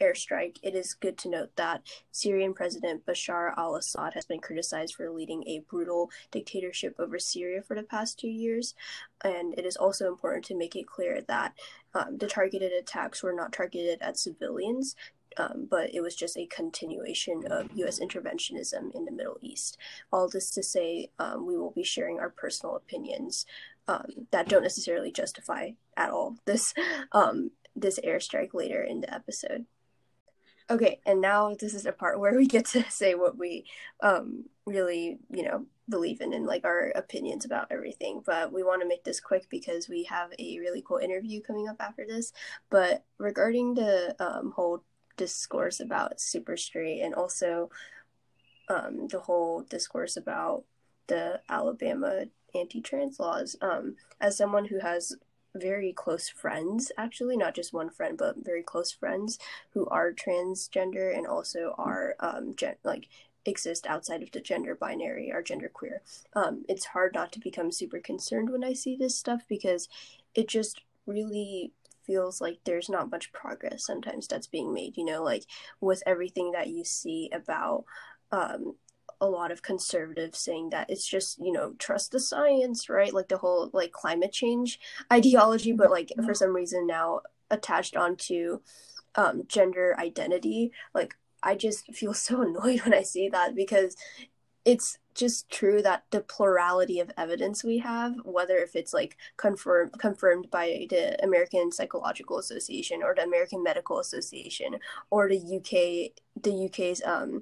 airstrike, 0.00 0.58
it 0.62 0.74
is 0.74 0.94
good 0.94 1.18
to 1.18 1.28
note 1.28 1.54
that 1.56 1.82
Syrian 2.10 2.54
President 2.54 3.04
Bashar 3.06 3.52
al 3.56 3.76
Assad 3.76 4.14
has 4.14 4.24
been 4.24 4.40
criticized 4.40 4.94
for 4.94 5.10
leading 5.10 5.46
a 5.46 5.60
brutal 5.68 6.10
dictatorship 6.30 6.94
over 6.98 7.18
Syria 7.18 7.62
for 7.62 7.74
the 7.74 7.82
past 7.82 8.18
two 8.18 8.28
years. 8.28 8.74
And 9.22 9.58
it 9.58 9.64
is 9.64 9.76
also 9.76 10.08
important 10.08 10.44
to 10.46 10.56
make 10.56 10.76
it 10.76 10.86
clear 10.86 11.20
that 11.22 11.54
um, 11.94 12.18
the 12.18 12.26
targeted 12.26 12.72
attacks 12.72 13.22
were 13.22 13.32
not 13.32 13.52
targeted 13.52 14.00
at 14.00 14.18
civilians. 14.18 14.96
Um, 15.36 15.68
but 15.70 15.94
it 15.94 16.00
was 16.00 16.16
just 16.16 16.36
a 16.36 16.46
continuation 16.46 17.44
of 17.48 17.68
U.S. 17.74 18.00
interventionism 18.00 18.92
in 18.92 19.04
the 19.04 19.12
Middle 19.12 19.38
East. 19.40 19.78
All 20.12 20.28
this 20.28 20.50
to 20.52 20.64
say, 20.64 21.10
um, 21.20 21.46
we 21.46 21.56
will 21.56 21.70
be 21.70 21.84
sharing 21.84 22.18
our 22.18 22.30
personal 22.30 22.74
opinions 22.74 23.46
um, 23.88 24.06
that 24.30 24.48
don't 24.48 24.62
necessarily 24.62 25.10
justify 25.10 25.70
at 25.96 26.10
all 26.10 26.36
this 26.44 26.74
um, 27.12 27.50
this 27.74 27.98
airstrike 28.04 28.54
later 28.54 28.82
in 28.82 29.00
the 29.00 29.12
episode. 29.12 29.66
Okay, 30.70 31.00
and 31.06 31.22
now 31.22 31.54
this 31.58 31.72
is 31.72 31.86
a 31.86 31.92
part 31.92 32.20
where 32.20 32.36
we 32.36 32.46
get 32.46 32.66
to 32.66 32.84
say 32.90 33.14
what 33.14 33.38
we 33.38 33.64
um, 34.02 34.44
really, 34.66 35.18
you 35.30 35.42
know, 35.42 35.64
believe 35.88 36.20
in 36.20 36.34
and 36.34 36.44
like 36.44 36.66
our 36.66 36.92
opinions 36.94 37.46
about 37.46 37.68
everything. 37.70 38.22
But 38.24 38.52
we 38.52 38.62
want 38.62 38.82
to 38.82 38.88
make 38.88 39.02
this 39.04 39.20
quick 39.20 39.46
because 39.48 39.88
we 39.88 40.04
have 40.04 40.30
a 40.38 40.58
really 40.58 40.82
cool 40.86 40.98
interview 40.98 41.40
coming 41.40 41.68
up 41.68 41.76
after 41.80 42.04
this. 42.06 42.32
But 42.68 43.04
regarding 43.16 43.74
the 43.74 44.14
um, 44.20 44.52
whole 44.54 44.84
discourse 45.16 45.80
about 45.80 46.20
super 46.20 46.56
straight 46.56 47.00
and 47.00 47.14
also 47.14 47.70
um, 48.68 49.08
the 49.08 49.20
whole 49.20 49.62
discourse 49.62 50.18
about 50.18 50.64
the 51.06 51.40
Alabama 51.48 52.26
anti-trans 52.54 53.18
laws 53.20 53.56
um, 53.60 53.96
as 54.20 54.36
someone 54.36 54.66
who 54.66 54.80
has 54.80 55.16
very 55.54 55.92
close 55.92 56.28
friends 56.28 56.92
actually 56.96 57.36
not 57.36 57.54
just 57.54 57.72
one 57.72 57.90
friend 57.90 58.16
but 58.18 58.36
very 58.44 58.62
close 58.62 58.92
friends 58.92 59.38
who 59.70 59.86
are 59.88 60.12
transgender 60.12 61.16
and 61.16 61.26
also 61.26 61.74
are 61.78 62.14
um, 62.20 62.54
gen- 62.54 62.76
like 62.84 63.08
exist 63.46 63.86
outside 63.86 64.22
of 64.22 64.30
the 64.32 64.40
gender 64.40 64.74
binary 64.74 65.32
or 65.32 65.42
gender 65.42 65.70
queer. 65.72 66.02
Um, 66.34 66.64
it's 66.68 66.86
hard 66.86 67.14
not 67.14 67.32
to 67.32 67.40
become 67.40 67.72
super 67.72 67.98
concerned 67.98 68.50
when 68.50 68.62
i 68.62 68.72
see 68.72 68.96
this 68.96 69.16
stuff 69.16 69.42
because 69.48 69.88
it 70.34 70.48
just 70.48 70.82
really 71.06 71.72
feels 72.04 72.40
like 72.40 72.58
there's 72.64 72.88
not 72.88 73.10
much 73.10 73.32
progress 73.32 73.84
sometimes 73.84 74.26
that's 74.26 74.46
being 74.46 74.72
made 74.72 74.96
you 74.96 75.04
know 75.04 75.22
like 75.22 75.44
with 75.80 76.02
everything 76.06 76.52
that 76.52 76.68
you 76.68 76.84
see 76.84 77.30
about 77.32 77.84
um, 78.30 78.74
a 79.20 79.26
lot 79.26 79.50
of 79.50 79.62
conservatives 79.62 80.38
saying 80.38 80.70
that 80.70 80.88
it's 80.88 81.06
just 81.06 81.38
you 81.38 81.52
know 81.52 81.74
trust 81.78 82.12
the 82.12 82.20
science 82.20 82.88
right? 82.88 83.12
Like 83.12 83.28
the 83.28 83.38
whole 83.38 83.70
like 83.72 83.92
climate 83.92 84.32
change 84.32 84.78
ideology 85.12 85.72
but 85.72 85.90
like 85.90 86.12
for 86.24 86.34
some 86.34 86.54
reason 86.54 86.86
now 86.86 87.20
attached 87.50 87.96
onto 87.96 88.60
um, 89.14 89.42
gender 89.48 89.96
identity. 89.98 90.72
Like 90.94 91.14
i 91.40 91.54
just 91.54 91.94
feel 91.94 92.12
so 92.12 92.42
annoyed 92.48 92.80
when 92.82 92.92
i 92.92 93.00
see 93.00 93.28
that 93.28 93.54
because 93.54 93.94
it's 94.68 94.98
just 95.14 95.48
true 95.50 95.80
that 95.80 96.04
the 96.10 96.20
plurality 96.20 97.00
of 97.00 97.10
evidence 97.16 97.64
we 97.64 97.78
have, 97.78 98.14
whether 98.24 98.58
if 98.58 98.76
it's 98.76 98.92
like 98.92 99.16
confirmed 99.38 99.98
confirmed 99.98 100.50
by 100.50 100.86
the 100.90 101.22
American 101.24 101.72
Psychological 101.72 102.38
Association 102.38 103.02
or 103.02 103.14
the 103.14 103.24
American 103.24 103.62
Medical 103.62 103.98
Association 103.98 104.76
or 105.10 105.28
the 105.28 105.38
UK 105.38 106.12
the 106.42 106.66
UK's 106.66 107.02
um 107.04 107.40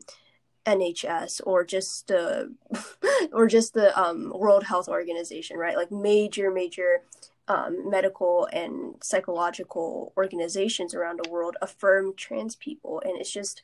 NHS 0.67 1.41
or 1.45 1.65
just 1.65 2.09
the 2.09 2.53
or 3.33 3.47
just 3.47 3.75
the 3.75 3.99
um, 3.99 4.33
World 4.35 4.65
Health 4.65 4.89
Organization, 4.89 5.57
right? 5.57 5.77
Like 5.77 5.91
major 5.91 6.51
major 6.51 7.03
um, 7.49 7.89
medical 7.89 8.49
and 8.53 8.97
psychological 9.03 10.13
organizations 10.17 10.95
around 10.95 11.21
the 11.23 11.31
world 11.31 11.57
affirm 11.63 12.15
trans 12.17 12.57
people, 12.57 13.01
and 13.05 13.17
it's 13.19 13.33
just 13.33 13.63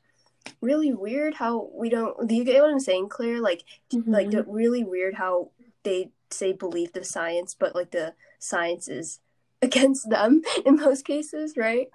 really 0.60 0.92
weird 0.92 1.34
how 1.34 1.70
we 1.72 1.88
don't 1.88 2.26
do 2.26 2.34
you 2.34 2.42
get 2.42 2.60
what 2.60 2.70
i'm 2.70 2.80
saying 2.80 3.08
claire? 3.08 3.40
Like 3.40 3.64
mm-hmm. 3.92 4.10
like 4.10 4.30
the 4.30 4.42
really 4.44 4.82
weird 4.82 5.14
how 5.14 5.50
they 5.84 6.10
say 6.30 6.52
believe 6.52 6.92
the 6.92 7.04
science 7.04 7.54
but 7.54 7.76
like 7.76 7.92
the 7.92 8.14
science 8.38 8.88
is 8.88 9.20
against 9.62 10.10
them 10.10 10.42
in 10.66 10.76
most 10.76 11.04
cases 11.04 11.56
right? 11.56 11.88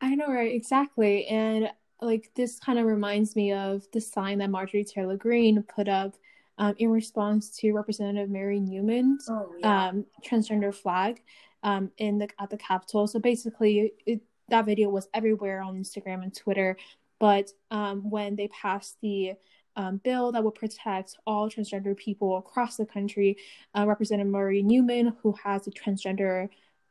I 0.00 0.14
know 0.14 0.28
right? 0.28 0.54
Exactly. 0.54 1.26
And 1.26 1.70
like 2.00 2.30
this 2.34 2.58
kind 2.58 2.78
of 2.78 2.86
reminds 2.86 3.36
me 3.36 3.52
of 3.52 3.86
the 3.92 4.00
sign 4.00 4.38
that 4.38 4.50
marjorie 4.50 4.84
taylor 4.84 5.16
greene 5.16 5.62
put 5.62 5.88
up 5.88 6.14
um, 6.58 6.74
in 6.78 6.90
response 6.90 7.50
to 7.50 7.72
representative 7.72 8.30
marie 8.30 8.60
newman's 8.60 9.28
oh, 9.30 9.52
yeah. 9.58 9.88
um, 9.88 10.04
transgender 10.24 10.74
flag 10.74 11.22
um, 11.62 11.90
in 11.98 12.18
the 12.18 12.28
at 12.40 12.50
the 12.50 12.56
capitol 12.56 13.06
so 13.06 13.18
basically 13.18 13.92
it, 14.06 14.20
that 14.48 14.64
video 14.64 14.88
was 14.88 15.08
everywhere 15.14 15.60
on 15.60 15.76
instagram 15.76 16.22
and 16.22 16.34
twitter 16.34 16.76
but 17.18 17.50
um, 17.70 18.08
when 18.10 18.36
they 18.36 18.48
passed 18.48 18.96
the 19.02 19.34
um, 19.78 19.98
bill 19.98 20.32
that 20.32 20.42
would 20.42 20.56
protect 20.56 21.16
all 21.24 21.48
transgender 21.48 21.96
people 21.96 22.36
across 22.36 22.76
the 22.76 22.84
country, 22.84 23.36
uh, 23.76 23.86
Representative 23.86 24.30
Marie 24.30 24.62
Newman, 24.62 25.14
who 25.22 25.34
has 25.44 25.66
a 25.68 25.70
transgender 25.70 26.48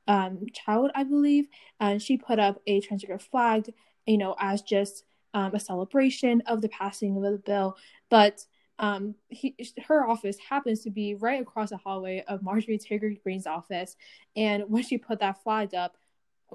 um, 0.08 0.46
child, 0.54 0.92
I 0.96 1.04
believe, 1.04 1.48
and 1.82 2.02
she 2.02 2.18
put 2.18 2.40
up 2.40 2.62
a 2.66 2.80
transgender 2.80 3.22
flag, 3.22 3.74
you 4.08 4.18
know, 4.18 4.36
as 4.40 4.62
just 4.62 5.04
um, 5.34 5.54
a 5.54 5.60
celebration 5.60 6.42
of 6.48 6.62
the 6.62 6.70
passing 6.70 7.16
of 7.18 7.24
the 7.24 7.38
bill. 7.38 7.78
But 8.10 8.44
um, 8.80 9.16
he, 9.30 9.56
her 9.88 10.08
office 10.08 10.38
happens 10.38 10.82
to 10.82 10.90
be 10.90 11.16
right 11.16 11.42
across 11.42 11.70
the 11.72 11.78
hallway 11.78 12.24
of 12.28 12.42
Marjorie 12.42 12.78
Taylor 12.78 13.12
Greene's 13.24 13.48
office. 13.48 13.96
And 14.36 14.64
when 14.68 14.84
she 14.84 14.98
put 14.98 15.20
that 15.20 15.44
flag 15.44 15.74
up, 15.74 15.98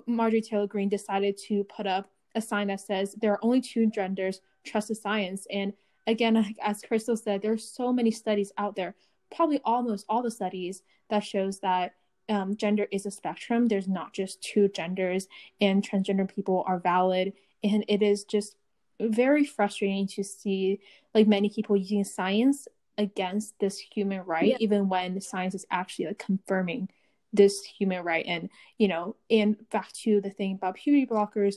Marjorie 0.07 0.41
Taylor 0.41 0.67
Greene 0.67 0.89
decided 0.89 1.37
to 1.49 1.65
put 1.65 1.87
up 1.87 2.11
a 2.35 2.41
sign 2.41 2.69
that 2.69 2.81
says 2.81 3.15
there 3.21 3.33
are 3.33 3.45
only 3.45 3.61
two 3.61 3.91
genders, 3.91 4.41
trust 4.65 4.89
the 4.89 4.95
science. 4.95 5.47
And 5.51 5.73
again, 6.07 6.55
as 6.63 6.83
Crystal 6.83 7.17
said, 7.17 7.43
there's 7.43 7.69
so 7.69 7.93
many 7.93 8.11
studies 8.11 8.53
out 8.57 8.75
there, 8.75 8.95
probably 9.35 9.61
almost 9.65 10.07
all 10.09 10.23
the 10.23 10.31
studies 10.31 10.83
that 11.11 11.25
shows 11.25 11.61
that 11.61 11.95
um, 12.33 12.57
gender 12.57 12.87
is 12.91 13.05
a 13.05 13.11
spectrum. 13.11 13.69
There's 13.69 13.87
not 13.87 14.15
just 14.15 14.43
two 14.43 14.69
genders, 14.69 15.29
and 15.61 15.87
transgender 15.87 16.33
people 16.35 16.65
are 16.67 16.79
valid. 16.79 17.35
And 17.63 17.85
it 17.89 18.03
is 18.03 18.25
just 18.25 18.57
very 18.99 19.45
frustrating 19.45 20.07
to 20.09 20.25
see 20.25 20.81
like 21.15 21.29
many 21.29 21.51
people 21.51 21.77
using 21.77 22.05
science 22.05 22.67
against 22.97 23.59
this 23.61 23.79
human 23.79 24.23
right, 24.23 24.49
yeah. 24.49 24.57
even 24.61 24.89
when 24.89 25.21
science 25.21 25.55
is 25.55 25.67
actually 25.71 26.07
like 26.07 26.19
confirming 26.19 26.89
this 27.35 27.63
human 27.65 28.03
right. 28.03 28.25
And 28.27 28.49
you 28.79 28.89
know, 28.89 29.17
and 29.31 29.57
back 29.71 29.93
to 30.05 30.21
the 30.23 30.31
thing 30.31 30.55
about 30.55 30.77
puberty 30.77 31.07
blockers 31.07 31.57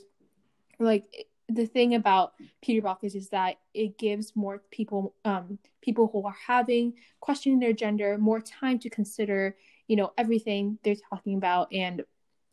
like 0.78 1.06
the 1.48 1.66
thing 1.66 1.96
about 1.96 2.34
puberty 2.62 2.86
blockers 2.86 3.16
is 3.16 3.30
that 3.30 3.58
it 3.74 3.98
gives 3.98 4.36
more 4.36 4.62
people 4.72 5.14
um 5.24 5.58
people 5.82 6.10
who 6.12 6.26
are 6.26 6.36
having 6.48 6.94
questioning 7.20 7.60
their 7.60 7.72
gender 7.72 8.18
more 8.18 8.42
time 8.42 8.80
to 8.80 8.90
consider 8.90 9.56
you 9.88 9.96
know 9.96 10.14
everything 10.18 10.80
they're 10.84 10.96
talking 11.10 11.38
about. 11.38 11.68
And 11.72 12.04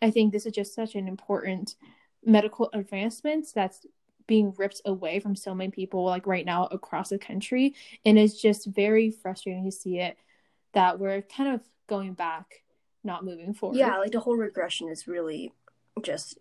i 0.00 0.10
think 0.10 0.32
this 0.32 0.46
is 0.46 0.52
just 0.52 0.74
such 0.74 0.96
an 0.96 1.06
important 1.06 1.76
medical 2.24 2.68
advancement 2.72 3.46
that's 3.54 3.86
being 4.26 4.54
ripped 4.56 4.80
away 4.84 5.20
from 5.20 5.36
so 5.36 5.54
many 5.54 5.70
people 5.70 6.04
like 6.04 6.26
right 6.26 6.46
now 6.46 6.66
across 6.66 7.08
the 7.10 7.18
country. 7.18 7.74
And 8.04 8.18
it's 8.18 8.40
just 8.40 8.66
very 8.66 9.10
frustrating 9.10 9.64
to 9.64 9.72
see 9.72 9.98
it 9.98 10.16
that 10.74 10.98
we're 10.98 11.22
kind 11.22 11.54
of 11.54 11.60
going 11.88 12.14
back 12.14 12.62
not 13.04 13.24
moving 13.24 13.52
forward. 13.52 13.76
Yeah 13.76 13.98
like 13.98 14.12
the 14.12 14.20
whole 14.20 14.36
regression 14.36 14.88
is 14.88 15.08
really 15.08 15.52
just 16.02 16.38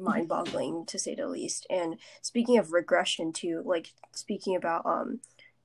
mind 0.00 0.28
boggling 0.28 0.84
to 0.86 0.98
say 0.98 1.14
the 1.14 1.28
least. 1.28 1.66
And 1.70 1.96
speaking 2.22 2.58
of 2.58 2.72
regression 2.72 3.32
too, 3.32 3.62
like 3.64 3.92
speaking 4.12 4.56
about 4.56 4.84
um 4.86 5.20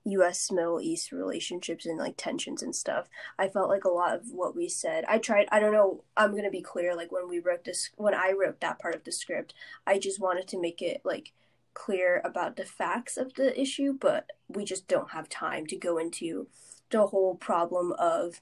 US 0.06 0.52
Middle 0.52 0.82
East 0.82 1.12
relationships 1.12 1.86
and 1.86 1.98
like 1.98 2.16
tensions 2.18 2.62
and 2.62 2.76
stuff. 2.76 3.08
I 3.38 3.48
felt 3.48 3.70
like 3.70 3.84
a 3.84 3.90
lot 3.90 4.16
of 4.16 4.32
what 4.32 4.56
we 4.56 4.70
said. 4.70 5.06
I 5.08 5.18
tried 5.18 5.48
I 5.52 5.60
don't 5.60 5.74
know, 5.74 6.04
I'm 6.16 6.36
to 6.36 6.50
be 6.50 6.62
clear 6.62 6.96
like 6.96 7.12
when 7.12 7.28
we 7.30 7.40
wrote 7.40 7.66
this 7.66 7.90
when 7.96 8.14
I 8.14 8.34
wrote 8.40 8.62
that 8.62 8.80
part 8.80 8.96
of 8.96 9.04
the 9.04 9.12
script, 9.12 9.54
I 9.86 10.00
just 10.00 10.20
wanted 10.20 10.48
to 10.50 10.62
make 10.62 10.82
it 10.82 11.02
like 11.04 11.34
clear 11.74 12.22
about 12.26 12.56
the 12.56 12.66
facts 12.66 13.18
of 13.18 13.34
the 13.36 13.60
issue, 13.60 13.94
but 13.94 14.32
we 14.48 14.66
just 14.66 14.88
don't 14.88 15.12
have 15.12 15.30
time 15.30 15.66
to 15.68 15.76
go 15.76 15.98
into 15.98 16.48
the 16.92 17.08
whole 17.08 17.36
problem 17.36 17.94
of 17.94 18.42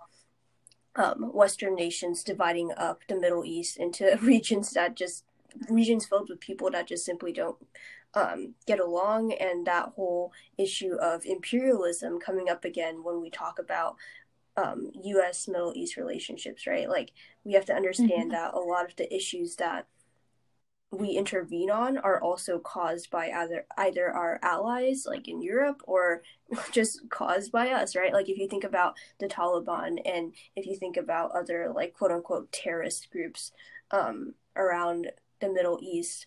um, 0.96 1.32
Western 1.34 1.76
nations 1.76 2.24
dividing 2.24 2.72
up 2.76 3.02
the 3.08 3.20
Middle 3.20 3.46
East 3.46 3.78
into 3.78 4.18
regions 4.22 4.72
that 4.72 4.96
just 4.96 5.24
regions 5.70 6.06
filled 6.06 6.30
with 6.30 6.40
people 6.40 6.70
that 6.72 6.88
just 6.88 7.06
simply 7.06 7.32
don't 7.32 7.58
um, 8.14 8.56
get 8.66 8.80
along, 8.80 9.34
and 9.34 9.66
that 9.68 9.94
whole 9.96 10.32
issue 10.58 10.96
of 10.96 11.26
imperialism 11.26 12.20
coming 12.20 12.50
up 12.50 12.66
again 12.66 13.04
when 13.04 13.22
we 13.22 13.30
talk 13.30 13.60
about 13.60 13.96
um, 14.56 14.90
U.S. 15.04 15.48
Middle 15.48 15.74
East 15.76 15.98
relationships, 15.98 16.66
right? 16.66 16.90
Like 16.90 17.12
we 17.44 17.54
have 17.54 17.66
to 17.66 17.76
understand 17.76 18.32
mm-hmm. 18.32 18.44
that 18.44 18.54
a 18.54 18.60
lot 18.60 18.86
of 18.86 18.96
the 18.96 19.14
issues 19.14 19.56
that 19.58 19.88
we 20.92 21.10
intervene 21.12 21.70
on 21.70 21.98
are 21.98 22.22
also 22.22 22.60
caused 22.60 23.10
by 23.10 23.30
either 23.30 23.66
either 23.78 24.10
our 24.10 24.40
allies 24.42 25.06
like 25.06 25.28
in 25.28 25.42
Europe 25.42 25.82
or 25.84 26.24
just 26.72 27.02
caused 27.10 27.52
by 27.52 27.70
us 27.72 27.94
right 27.94 28.14
like 28.14 28.30
if 28.30 28.38
you 28.38 28.48
think 28.48 28.64
about 28.64 28.96
the 29.20 29.28
Taliban 29.28 29.98
and 30.06 30.34
if 30.56 30.66
you 30.66 30.78
think 30.78 30.96
about 30.96 31.32
other 31.32 31.72
like 31.76 31.94
quote 31.94 32.12
unquote 32.12 32.52
terrorist 32.54 33.12
groups 33.12 33.52
um, 33.92 34.34
around 34.56 35.12
the 35.42 35.52
Middle 35.52 35.80
East 35.82 36.26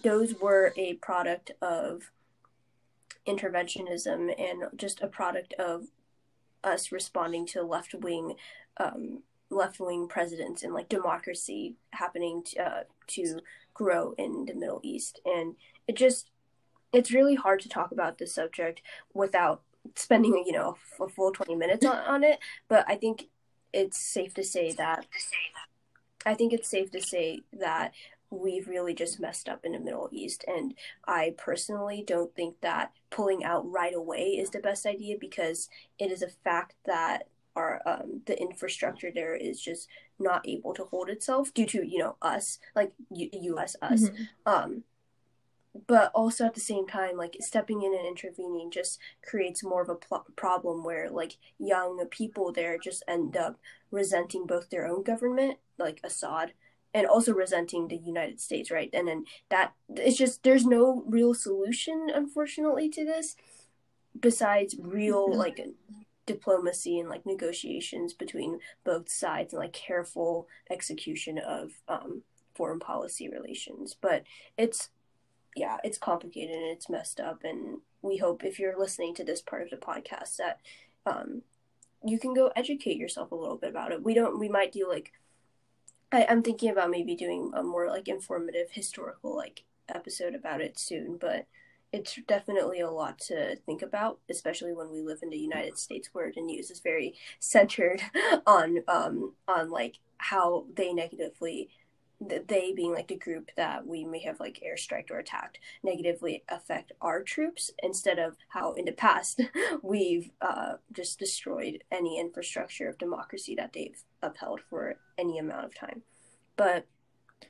those 0.00 0.34
were 0.40 0.72
a 0.76 0.94
product 0.94 1.52
of 1.60 2.10
interventionism 3.26 4.32
and 4.38 4.64
just 4.76 5.00
a 5.00 5.06
product 5.06 5.52
of 5.54 5.86
us 6.64 6.92
responding 6.92 7.46
to 7.46 7.62
left 7.62 7.94
wing 7.94 8.34
um, 8.78 9.22
left 9.52 9.78
wing 9.78 10.08
presidents 10.08 10.62
and 10.62 10.74
like 10.74 10.88
democracy 10.88 11.76
happening 11.90 12.42
to, 12.42 12.60
uh, 12.60 12.82
to 13.06 13.40
grow 13.74 14.14
in 14.18 14.46
the 14.46 14.54
Middle 14.54 14.80
East. 14.82 15.20
And 15.24 15.54
it 15.86 15.96
just, 15.96 16.30
it's 16.92 17.12
really 17.12 17.34
hard 17.34 17.60
to 17.60 17.68
talk 17.68 17.92
about 17.92 18.18
this 18.18 18.34
subject 18.34 18.82
without 19.14 19.62
spending, 19.94 20.44
you 20.46 20.52
know, 20.52 20.76
a 21.00 21.08
full 21.08 21.32
20 21.32 21.54
minutes 21.54 21.84
on, 21.84 21.96
on 21.98 22.24
it. 22.24 22.38
But 22.68 22.84
I 22.88 22.96
think 22.96 23.28
it's 23.72 23.98
safe 23.98 24.34
to 24.34 24.44
say 24.44 24.72
that, 24.72 25.06
I 26.24 26.34
think 26.34 26.52
it's 26.52 26.68
safe 26.68 26.90
to 26.92 27.00
say 27.00 27.40
that 27.52 27.92
we've 28.32 28.66
really 28.66 28.94
just 28.94 29.20
messed 29.20 29.48
up 29.48 29.64
in 29.64 29.72
the 29.72 29.78
Middle 29.78 30.08
East. 30.10 30.44
And 30.48 30.74
I 31.06 31.34
personally 31.36 32.02
don't 32.06 32.34
think 32.34 32.60
that 32.60 32.92
pulling 33.10 33.44
out 33.44 33.70
right 33.70 33.94
away 33.94 34.30
is 34.30 34.50
the 34.50 34.58
best 34.58 34.86
idea 34.86 35.16
because 35.20 35.68
it 35.98 36.10
is 36.10 36.22
a 36.22 36.28
fact 36.28 36.74
that 36.86 37.28
our 37.54 37.82
um, 37.84 38.22
the 38.26 38.40
infrastructure 38.40 39.10
there 39.14 39.36
is 39.36 39.60
just 39.60 39.86
not 40.18 40.46
able 40.48 40.72
to 40.72 40.84
hold 40.84 41.10
itself 41.10 41.52
due 41.52 41.66
to 41.66 41.86
you 41.86 41.98
know 41.98 42.16
us 42.22 42.58
like 42.74 42.92
U- 43.10 43.58
us 43.58 43.76
us 43.82 44.04
mm-hmm. 44.04 44.22
um 44.46 44.84
but 45.86 46.10
also 46.14 46.46
at 46.46 46.54
the 46.54 46.60
same 46.60 46.86
time 46.86 47.18
like 47.18 47.36
stepping 47.40 47.82
in 47.82 47.94
and 47.94 48.06
intervening 48.06 48.70
just 48.70 48.98
creates 49.22 49.62
more 49.62 49.82
of 49.82 49.90
a 49.90 49.94
pl- 49.96 50.24
problem 50.34 50.82
where 50.82 51.10
like 51.10 51.36
young 51.58 52.02
people 52.10 52.52
there 52.52 52.78
just 52.78 53.02
end 53.06 53.36
up 53.36 53.58
resenting 53.90 54.46
both 54.46 54.70
their 54.70 54.86
own 54.86 55.02
government 55.02 55.58
like 55.78 56.00
assad 56.04 56.52
and 56.94 57.06
also 57.06 57.32
resenting 57.32 57.88
the 57.88 57.96
united 57.96 58.40
states 58.40 58.70
right 58.70 58.90
and 58.92 59.08
then 59.08 59.24
that 59.48 59.72
it's 59.96 60.16
just 60.16 60.42
there's 60.42 60.66
no 60.66 61.02
real 61.06 61.34
solution 61.34 62.08
unfortunately 62.14 62.88
to 62.88 63.04
this 63.04 63.36
besides 64.18 64.76
real 64.78 65.28
mm-hmm. 65.28 65.38
like 65.38 65.60
diplomacy 66.26 66.98
and 66.98 67.08
like 67.08 67.26
negotiations 67.26 68.12
between 68.12 68.60
both 68.84 69.10
sides 69.10 69.52
and 69.52 69.60
like 69.60 69.72
careful 69.72 70.48
execution 70.70 71.38
of 71.38 71.72
um, 71.88 72.22
foreign 72.54 72.78
policy 72.78 73.28
relations. 73.28 73.96
But 74.00 74.24
it's 74.56 74.90
yeah, 75.54 75.78
it's 75.84 75.98
complicated 75.98 76.56
and 76.56 76.70
it's 76.70 76.88
messed 76.88 77.20
up 77.20 77.40
and 77.44 77.78
we 78.00 78.16
hope 78.16 78.42
if 78.42 78.58
you're 78.58 78.78
listening 78.78 79.14
to 79.14 79.24
this 79.24 79.42
part 79.42 79.62
of 79.62 79.70
the 79.70 79.76
podcast 79.76 80.36
that 80.36 80.60
um, 81.04 81.42
you 82.02 82.18
can 82.18 82.32
go 82.32 82.50
educate 82.56 82.96
yourself 82.96 83.32
a 83.32 83.36
little 83.36 83.58
bit 83.58 83.70
about 83.70 83.92
it. 83.92 84.02
We 84.02 84.14
don't. 84.14 84.38
We 84.38 84.48
might 84.48 84.72
do 84.72 84.88
like. 84.88 85.12
I, 86.12 86.26
I'm 86.28 86.42
thinking 86.42 86.70
about 86.70 86.90
maybe 86.90 87.16
doing 87.16 87.50
a 87.54 87.62
more 87.62 87.88
like 87.88 88.08
informative 88.08 88.70
historical 88.70 89.34
like 89.34 89.64
episode 89.88 90.34
about 90.34 90.60
it 90.60 90.78
soon, 90.78 91.16
but 91.16 91.46
it's 91.92 92.18
definitely 92.26 92.80
a 92.80 92.90
lot 92.90 93.18
to 93.18 93.56
think 93.56 93.82
about, 93.82 94.18
especially 94.30 94.72
when 94.72 94.90
we 94.90 95.02
live 95.02 95.18
in 95.22 95.30
the 95.30 95.38
United 95.38 95.78
States, 95.78 96.10
where 96.12 96.32
the 96.34 96.40
news 96.40 96.70
is 96.70 96.80
very 96.80 97.14
centered 97.38 98.02
on 98.46 98.78
um 98.88 99.32
on 99.48 99.70
like 99.70 99.98
how 100.18 100.66
they 100.74 100.92
negatively 100.92 101.68
they 102.46 102.72
being 102.72 102.92
like 102.92 103.08
the 103.08 103.16
group 103.16 103.50
that 103.56 103.84
we 103.84 104.04
may 104.04 104.20
have 104.20 104.38
like 104.38 104.62
airstriked 104.64 105.10
or 105.10 105.18
attacked 105.18 105.58
negatively 105.82 106.44
affect 106.48 106.92
our 107.00 107.20
troops 107.20 107.72
instead 107.82 108.18
of 108.18 108.36
how 108.48 108.72
in 108.74 108.84
the 108.84 108.92
past 108.92 109.40
we've 109.82 110.30
uh, 110.40 110.74
just 110.92 111.18
destroyed 111.18 111.82
any 111.90 112.20
infrastructure 112.20 112.88
of 112.88 112.96
democracy 112.96 113.56
that 113.56 113.72
they've 113.72 114.04
upheld 114.22 114.60
for 114.68 114.96
any 115.18 115.38
amount 115.38 115.64
of 115.64 115.74
time. 115.74 116.02
But 116.56 116.86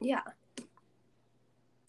yeah. 0.01 0.23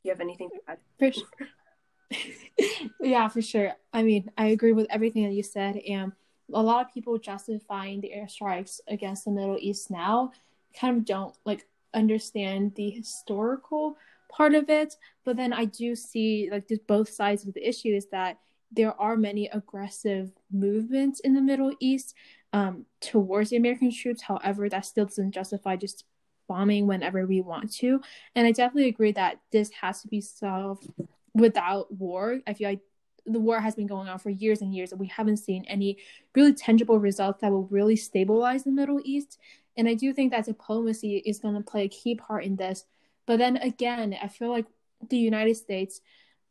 You 0.04 0.12
have 0.12 0.22
anything 0.22 0.50
to 0.50 0.60
add? 0.68 0.80
For 1.00 1.12
sure. 1.12 2.90
yeah 3.00 3.28
for 3.28 3.42
sure. 3.42 3.74
I 3.94 4.04
mean 4.04 4.30
i 4.38 4.48
agree 4.48 4.74
with 4.74 4.88
everything 4.90 5.24
that 5.24 5.34
you 5.34 5.44
said 5.44 5.78
and 5.78 6.12
a 6.54 6.62
lot 6.62 6.86
of 6.86 6.94
people 6.94 7.18
justifying 7.18 8.02
the 8.02 8.12
airstrikes 8.16 8.80
against 8.88 9.26
the 9.26 9.32
middle 9.32 9.58
east 9.60 9.90
now 9.90 10.32
kind 10.80 10.98
of 10.98 11.06
don't 11.06 11.36
like 11.46 11.66
understand 11.94 12.74
the 12.76 12.90
historical 12.90 13.98
part 14.30 14.54
of 14.56 14.70
it 14.70 14.96
but 15.24 15.38
then 15.38 15.54
i 15.54 15.64
do 15.64 15.96
see 15.96 16.50
like 16.52 16.68
both 16.88 17.08
sides 17.08 17.46
of 17.46 17.54
the 17.54 17.68
issue 17.68 17.90
is 17.90 18.08
that 18.08 18.40
there 18.76 19.00
are 19.00 19.16
many 19.16 19.48
aggressive 19.48 20.32
movements 20.52 21.20
in 21.20 21.34
the 21.34 21.42
middle 21.42 21.74
east 21.80 22.16
um, 22.52 22.86
towards 23.02 23.50
the 23.50 23.58
american 23.58 23.92
troops. 23.92 24.22
However 24.22 24.70
that 24.70 24.86
still 24.86 25.06
doesn't 25.06 25.32
justify 25.32 25.76
just 25.76 26.06
bombing 26.48 26.88
whenever 26.88 27.26
we 27.26 27.42
want 27.42 27.72
to. 27.74 28.02
And 28.36 28.46
i 28.46 28.52
definitely 28.52 28.90
agree 28.90 29.14
that 29.14 29.40
this 29.52 29.72
has 29.82 30.02
to 30.02 30.08
be 30.08 30.22
solved 30.22 30.88
without 31.34 31.92
war. 31.94 32.40
I 32.46 32.54
feel 32.54 32.70
like 32.70 32.82
the 33.26 33.40
war 33.40 33.60
has 33.60 33.76
been 33.76 33.88
going 33.88 34.10
on 34.10 34.20
for 34.20 34.30
years 34.30 34.62
and 34.62 34.76
years 34.76 34.92
and 34.92 35.00
we 35.00 35.08
haven't 35.08 35.38
seen 35.38 35.64
any 35.66 35.98
really 36.36 36.54
tangible 36.54 37.00
results 37.00 37.42
that 37.42 37.52
will 37.52 37.68
really 37.68 37.96
stabilize 37.96 38.64
the 38.64 38.72
middle 38.72 39.00
east. 39.04 39.40
And 39.78 39.88
I 39.88 39.94
do 39.94 40.14
think 40.14 40.32
that 40.32 40.46
diplomacy 40.46 41.18
is 41.26 41.40
going 41.40 41.56
to 41.56 41.62
play 41.62 41.86
a 41.86 41.90
key 41.90 42.16
part 42.16 42.44
in 42.44 42.56
this. 42.58 42.86
But 43.26 43.40
then 43.40 43.58
again, 43.58 44.16
I 44.22 44.28
feel 44.28 44.50
like 44.50 44.66
the 45.10 45.18
United 45.18 45.56
States 45.56 46.02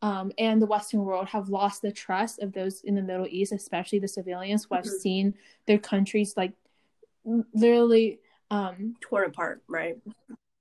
um, 0.02 0.32
and 0.37 0.61
the 0.61 0.66
Western 0.66 1.04
world 1.04 1.28
have 1.28 1.49
lost 1.49 1.80
the 1.80 1.92
trust 1.92 2.40
of 2.40 2.52
those 2.52 2.82
in 2.82 2.97
the 2.97 3.02
Middle 3.02 3.26
East, 3.28 3.52
especially 3.52 4.00
the 4.00 4.09
civilians 4.09 4.64
who 4.64 4.75
have 4.75 4.85
mm-hmm. 4.85 4.97
seen 4.97 5.35
their 5.66 5.78
countries 5.78 6.35
like 6.37 6.52
literally 7.54 8.18
um, 8.50 8.97
torn 9.00 9.26
apart, 9.26 9.62
right? 9.68 9.97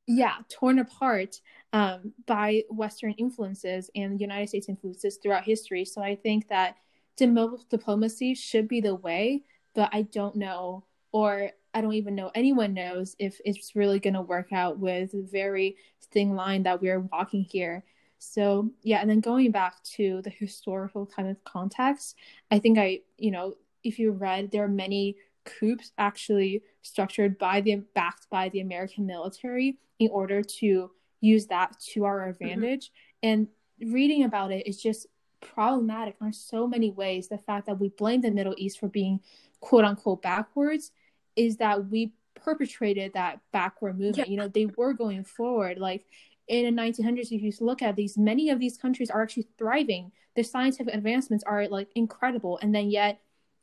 Yeah, 0.07 0.36
torn 0.50 0.79
apart 0.79 1.41
um, 1.74 2.13
by 2.27 2.63
Western 2.69 3.13
influences 3.13 3.89
and 3.95 4.21
United 4.21 4.50
States 4.50 4.69
influences 4.69 5.17
throughout 5.17 5.43
history. 5.43 5.86
So 5.86 6.01
I 6.01 6.15
think 6.15 6.48
that 6.50 6.77
diplomacy 7.17 8.36
should 8.36 8.67
be 8.67 8.79
the 8.79 8.95
way, 8.95 9.43
but 9.74 9.89
I 9.91 10.03
don't 10.03 10.36
know, 10.36 10.86
or 11.12 11.51
I 11.74 11.81
don't 11.81 11.93
even 11.93 12.15
know 12.15 12.31
anyone 12.36 12.74
knows 12.74 13.15
if 13.19 13.39
it's 13.45 13.75
really 13.75 14.00
going 14.00 14.13
to 14.15 14.21
work 14.21 14.51
out 14.51 14.79
with 14.79 15.12
the 15.12 15.27
very 15.31 15.77
thin 16.12 16.36
line 16.36 16.63
that 16.63 16.81
we're 16.81 17.00
walking 17.00 17.43
here. 17.43 17.83
So, 18.23 18.69
yeah, 18.83 19.01
and 19.01 19.09
then 19.09 19.19
going 19.19 19.49
back 19.49 19.81
to 19.95 20.21
the 20.21 20.29
historical 20.29 21.07
kind 21.07 21.27
of 21.27 21.43
context, 21.43 22.15
I 22.51 22.59
think 22.59 22.77
I, 22.77 22.99
you 23.17 23.31
know, 23.31 23.55
if 23.83 23.97
you 23.97 24.11
read, 24.11 24.51
there 24.51 24.63
are 24.63 24.69
many 24.69 25.15
coups 25.43 25.91
actually 25.97 26.61
structured 26.83 27.39
by 27.39 27.61
the 27.61 27.77
backed 27.95 28.29
by 28.29 28.49
the 28.49 28.59
American 28.59 29.07
military 29.07 29.79
in 29.98 30.11
order 30.11 30.43
to 30.43 30.91
use 31.19 31.48
that 31.48 31.79
to 31.93 32.05
our 32.05 32.19
mm-hmm. 32.19 32.29
advantage. 32.29 32.91
Mm-hmm. 33.24 33.27
And 33.27 33.91
reading 33.91 34.24
about 34.24 34.51
it 34.51 34.67
is 34.67 34.79
just 34.79 35.07
problematic 35.41 36.15
on 36.22 36.31
so 36.31 36.67
many 36.67 36.91
ways. 36.91 37.27
The 37.27 37.39
fact 37.39 37.65
that 37.65 37.79
we 37.79 37.89
blame 37.89 38.22
the 38.22 38.29
Middle 38.29 38.53
East 38.55 38.79
for 38.79 38.87
being 38.87 39.19
quote 39.61 39.83
unquote 39.83 40.22
backwards 40.22 40.91
is 41.35 41.57
that 41.57 41.89
we 41.89 42.13
perpetrated 42.35 43.13
that 43.13 43.39
backward 43.51 43.93
movement. 43.98 44.27
Yeah. 44.27 44.31
You 44.31 44.37
know, 44.37 44.48
they 44.48 44.67
were 44.67 44.93
going 44.93 45.24
forward. 45.24 45.79
Like 45.79 46.05
in 46.51 46.75
the 46.75 46.81
1900s, 46.81 47.31
if 47.31 47.42
you 47.42 47.51
look 47.61 47.81
at 47.81 47.96
these, 47.96 48.18
many 48.18 48.50
of 48.50 48.59
these 48.59 48.77
countries 48.77 49.09
are 49.09 49.22
actually 49.22 49.48
thriving. 49.57 50.11
The 50.35 50.44
scientific 50.44 50.94
advancements 50.94 51.44
are 51.46 51.68
like 51.68 51.90
incredible, 51.96 52.59
and 52.61 52.74
then 52.74 52.90
yet 52.90 53.22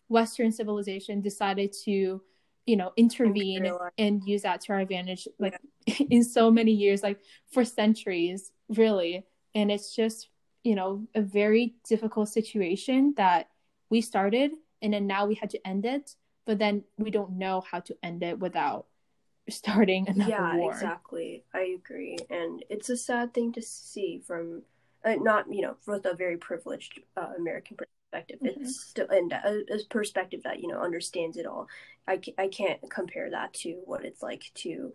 Western 0.09 0.53
civilization 0.53 1.21
decided 1.21 1.75
to, 1.85 2.23
you 2.67 2.77
know, 2.77 2.93
intervene 2.97 3.71
and 3.99 4.23
use 4.27 4.43
that 4.43 4.63
to 4.63 4.73
our 4.73 4.81
advantage, 4.81 5.29
like 5.39 5.59
yeah. 5.87 5.95
in 6.11 6.25
so 6.25 6.51
many 6.51 6.73
years, 6.73 7.03
like 7.03 7.21
for 7.53 7.65
centuries, 7.65 8.53
really. 8.69 9.27
And 9.55 9.71
it's 9.71 9.95
just, 9.95 10.29
you 10.65 10.75
know, 10.75 11.07
a 11.15 11.23
very 11.23 11.75
difficult 11.89 12.29
situation 12.29 13.15
that 13.17 13.49
we 13.91 14.01
started, 14.01 14.53
and 14.83 14.93
then 14.93 15.07
now 15.07 15.27
we 15.27 15.35
had 15.35 15.51
to 15.51 15.67
end 15.67 15.85
it 15.85 16.15
but 16.49 16.59
then 16.59 16.83
we 16.97 17.11
don't 17.11 17.33
know 17.33 17.61
how 17.61 17.79
to 17.79 17.95
end 18.03 18.23
it 18.23 18.39
without 18.39 18.87
starting 19.55 20.09
another 20.09 20.31
yeah, 20.31 20.57
war. 20.57 20.73
exactly. 20.73 21.45
I 21.55 21.77
agree, 21.79 22.19
and 22.31 22.65
it's 22.69 22.91
a 22.91 22.97
sad 22.97 23.35
thing 23.35 23.53
to 23.53 23.63
see 23.63 24.23
from 24.27 24.63
uh, 25.05 25.15
not 25.21 25.53
you 25.53 25.63
know 25.63 25.77
from 25.83 26.01
a 26.05 26.15
very 26.15 26.37
privileged 26.37 27.01
uh, 27.17 27.33
American 27.37 27.77
perspective. 27.77 28.39
Mm-hmm. 28.41 28.63
It's 28.63 28.81
still 28.81 29.09
and 29.09 29.33
a, 29.33 29.63
a, 29.73 29.79
perspective 29.91 30.43
that 30.45 30.61
you 30.61 30.69
know 30.69 30.81
understands 30.81 31.37
it 31.37 31.47
all. 31.47 31.69
I 32.07 32.21
I 32.39 32.49
can't 32.49 32.81
compare 32.91 33.31
that 33.31 33.55
to 33.55 33.81
what 33.85 34.05
it's 34.05 34.23
like 34.23 34.51
to 34.57 34.93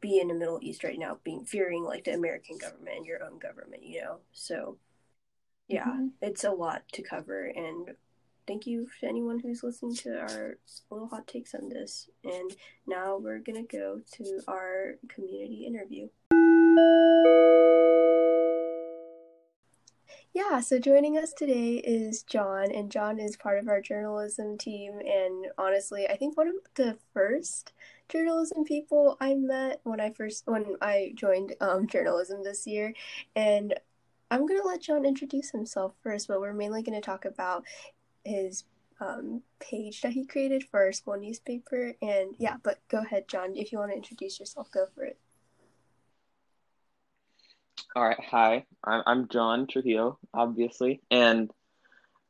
be 0.00 0.18
in 0.18 0.28
the 0.28 0.34
Middle 0.34 0.58
East 0.62 0.84
right 0.84 0.98
now, 0.98 1.18
being 1.22 1.44
fearing 1.44 1.84
like 1.84 2.04
the 2.04 2.14
American 2.14 2.58
government 2.58 2.96
and 2.96 3.06
your 3.06 3.22
own 3.22 3.38
government. 3.38 3.84
You 3.84 4.02
know, 4.02 4.16
so 4.32 4.78
yeah, 5.68 5.86
mm-hmm. 5.86 6.08
it's 6.20 6.44
a 6.44 6.50
lot 6.50 6.82
to 6.92 7.02
cover 7.02 7.46
and 7.46 7.94
thank 8.46 8.66
you 8.66 8.88
to 9.00 9.06
anyone 9.06 9.38
who's 9.38 9.62
listening 9.62 9.94
to 9.96 10.18
our 10.18 10.58
little 10.90 11.08
hot 11.08 11.26
takes 11.26 11.54
on 11.54 11.68
this. 11.68 12.08
And 12.24 12.54
now 12.86 13.16
we're 13.16 13.38
going 13.38 13.66
to 13.66 13.76
go 13.76 14.00
to 14.12 14.40
our 14.48 14.96
community 15.08 15.64
interview. 15.66 16.08
Yeah, 20.34 20.60
so 20.60 20.78
joining 20.78 21.18
us 21.18 21.34
today 21.34 21.74
is 21.74 22.22
Jon, 22.22 22.72
and 22.72 22.90
Jon 22.90 23.20
is 23.20 23.36
part 23.36 23.58
of 23.58 23.68
our 23.68 23.82
journalism 23.82 24.56
team. 24.56 24.98
And 24.98 25.48
honestly, 25.58 26.08
I 26.08 26.16
think 26.16 26.38
one 26.38 26.48
of 26.48 26.54
the 26.74 26.96
first 27.12 27.74
journalism 28.08 28.64
people 28.64 29.18
I 29.20 29.34
met 29.34 29.80
when 29.84 30.00
I 30.00 30.10
first 30.10 30.44
when 30.46 30.76
I 30.80 31.12
joined 31.14 31.54
um, 31.60 31.86
journalism 31.86 32.42
this 32.42 32.66
year. 32.66 32.94
And 33.36 33.74
I'm 34.30 34.46
gonna 34.46 34.64
let 34.64 34.80
Jon 34.80 35.04
introduce 35.04 35.50
himself 35.50 35.92
first, 36.02 36.28
but 36.28 36.40
we're 36.40 36.54
mainly 36.54 36.82
gonna 36.82 37.02
talk 37.02 37.26
about 37.26 37.64
his 38.24 38.64
um, 39.00 39.42
page 39.58 40.00
that 40.02 40.12
he 40.12 40.24
created 40.24 40.64
for 40.70 40.80
our 40.80 40.92
school 40.92 41.18
newspaper. 41.18 41.94
And 42.00 42.34
yeah, 42.38 42.56
but 42.62 42.78
go 42.88 42.98
ahead, 42.98 43.28
Jon. 43.28 43.56
If 43.56 43.72
you 43.72 43.78
want 43.78 43.90
to 43.90 43.96
introduce 43.96 44.38
yourself, 44.38 44.70
go 44.70 44.86
for 44.94 45.04
it. 45.04 45.18
All 47.94 48.04
right. 48.04 48.18
Hi, 48.30 48.64
I'm, 48.84 49.28
Jon 49.28 49.66
Trujillo, 49.66 50.18
obviously. 50.32 51.02
And 51.10 51.50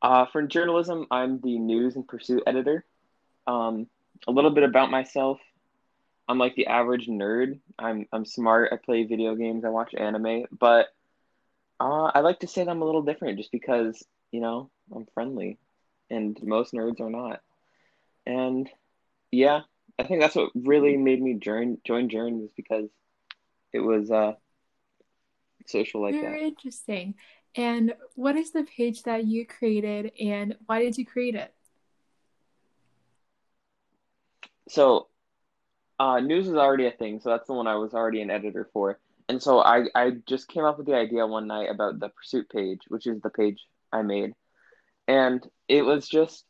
uh, 0.00 0.26
for 0.26 0.42
journalism, 0.42 1.07
I'm 1.11 1.40
the 1.40 1.59
news 1.59 1.94
and 1.94 2.07
pursuit 2.07 2.42
editor. 2.46 2.85
Um, 3.46 3.87
a 4.26 4.33
little 4.33 4.50
bit 4.50 4.64
about 4.64 4.90
myself. 4.90 5.38
I'm 6.28 6.38
like 6.38 6.57
the 6.57 6.66
average 6.66 7.07
nerd. 7.07 7.61
I'm 7.78 8.07
I'm 8.12 8.24
smart. 8.24 8.70
I 8.72 8.76
play 8.76 9.05
video 9.05 9.35
games. 9.35 9.64
I 9.64 9.68
watch 9.68 9.94
anime. 9.94 10.46
But 10.50 10.87
uh, 11.78 12.11
I 12.14 12.20
like 12.20 12.40
to 12.40 12.46
say 12.46 12.64
that 12.64 12.70
I'm 12.70 12.83
a 12.83 12.85
little 12.85 13.02
different, 13.02 13.38
just 13.38 13.52
because 13.52 14.02
you 14.31 14.40
know 14.40 14.70
I'm 14.94 15.07
friendly 15.14 15.59
and 16.12 16.38
most 16.42 16.72
nerds 16.72 17.01
are 17.01 17.11
not. 17.11 17.40
And 18.27 18.68
yeah, 19.31 19.61
I 19.98 20.05
think 20.05 20.20
that's 20.20 20.37
what 20.37 20.51
really 20.55 20.96
made 20.96 21.20
me 21.20 21.35
join 21.35 21.79
join 21.85 22.09
Journ 22.09 22.42
is 22.44 22.51
because 22.57 22.88
it 23.72 23.81
was 23.81 24.11
uh 24.11 24.35
social 25.66 26.03
like 26.03 26.14
Very 26.14 26.25
that. 26.25 26.31
Very 26.31 26.48
interesting. 26.48 27.14
And 27.55 27.94
what 28.14 28.37
is 28.37 28.53
the 28.53 28.64
page 28.64 29.03
that 29.03 29.27
you 29.27 29.46
created 29.46 30.12
and 30.20 30.57
why 30.66 30.81
did 30.81 30.96
you 30.96 31.05
create 31.05 31.35
it? 31.35 31.53
So 34.68 35.09
uh, 35.98 36.20
news 36.20 36.48
is 36.48 36.55
already 36.55 36.87
a 36.87 36.90
thing, 36.90 37.20
so 37.20 37.29
that's 37.29 37.46
the 37.46 37.53
one 37.53 37.66
I 37.66 37.77
was 37.77 37.92
already 37.92 38.22
an 38.22 38.31
editor 38.31 38.68
for. 38.72 38.98
And 39.29 39.40
so 39.42 39.61
I, 39.61 39.85
I 39.94 40.12
just 40.27 40.48
came 40.48 40.64
up 40.64 40.79
with 40.79 40.87
the 40.87 40.94
idea 40.94 41.27
one 41.27 41.46
night 41.46 41.68
about 41.70 42.01
the 42.01 42.09
pursuit 42.09 42.48
page, 42.48 42.81
which 42.88 43.07
is 43.07 43.20
the 43.20 43.31
page 43.31 43.59
I 43.92 44.03
made 44.03 44.33
and 45.08 45.46
it 45.68 45.82
was 45.82 46.08
just 46.08 46.44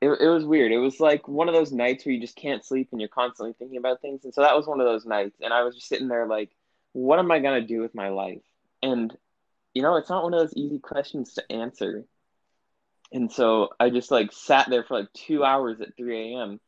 it, 0.00 0.08
it 0.08 0.28
was 0.28 0.44
weird 0.44 0.72
it 0.72 0.78
was 0.78 1.00
like 1.00 1.28
one 1.28 1.48
of 1.48 1.54
those 1.54 1.72
nights 1.72 2.04
where 2.04 2.14
you 2.14 2.20
just 2.20 2.36
can't 2.36 2.64
sleep 2.64 2.88
and 2.92 3.00
you're 3.00 3.08
constantly 3.08 3.54
thinking 3.58 3.78
about 3.78 4.00
things 4.00 4.24
and 4.24 4.34
so 4.34 4.42
that 4.42 4.56
was 4.56 4.66
one 4.66 4.80
of 4.80 4.86
those 4.86 5.06
nights 5.06 5.36
and 5.40 5.52
i 5.52 5.62
was 5.62 5.74
just 5.74 5.88
sitting 5.88 6.08
there 6.08 6.26
like 6.26 6.50
what 6.92 7.18
am 7.18 7.30
i 7.30 7.38
going 7.40 7.60
to 7.60 7.66
do 7.66 7.80
with 7.80 7.94
my 7.94 8.08
life 8.08 8.42
and 8.82 9.16
you 9.74 9.82
know 9.82 9.96
it's 9.96 10.10
not 10.10 10.22
one 10.24 10.34
of 10.34 10.40
those 10.40 10.54
easy 10.56 10.78
questions 10.78 11.34
to 11.34 11.52
answer 11.52 12.04
And 13.12 13.30
so 13.30 13.70
I 13.78 13.90
just 13.90 14.10
like 14.10 14.32
sat 14.32 14.68
there 14.68 14.84
for 14.84 14.98
like 15.00 15.12
two 15.14 15.44
hours 15.44 15.80
at 15.80 15.96
3 15.96 16.34
a.m. 16.34 16.60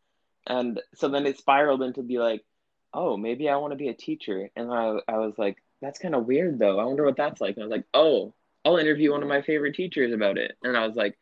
And 0.47 0.81
so 0.95 1.09
then 1.09 1.27
it 1.27 1.39
spiraled 1.39 1.83
into 1.83 2.03
be 2.03 2.19
like, 2.19 2.45
oh, 2.93 3.17
maybe 3.17 3.49
I 3.49 3.57
want 3.57 3.73
to 3.73 3.77
be 3.77 3.89
a 3.89 3.95
teacher. 3.95 4.51
And 4.57 4.73
I, 4.73 4.99
I 5.09 5.19
was 5.19 5.35
like, 5.39 5.57
that's 5.83 5.99
kind 5.99 6.15
of 6.15 6.27
weird 6.27 6.59
though. 6.59 6.79
I 6.79 6.85
wonder 6.85 7.05
what 7.05 7.17
that's 7.17 7.41
like. 7.41 7.57
And 7.57 7.65
I 7.65 7.67
was 7.67 7.73
like, 7.77 7.87
oh, 7.95 8.35
I'll 8.67 8.79
interview 8.79 9.13
one 9.13 9.23
of 9.23 9.29
my 9.29 9.43
favorite 9.43 9.77
teachers 9.77 10.13
about 10.13 10.39
it. 10.39 10.57
And 10.61 10.77
I 10.77 10.85
was 10.85 10.97
like, 10.97 11.17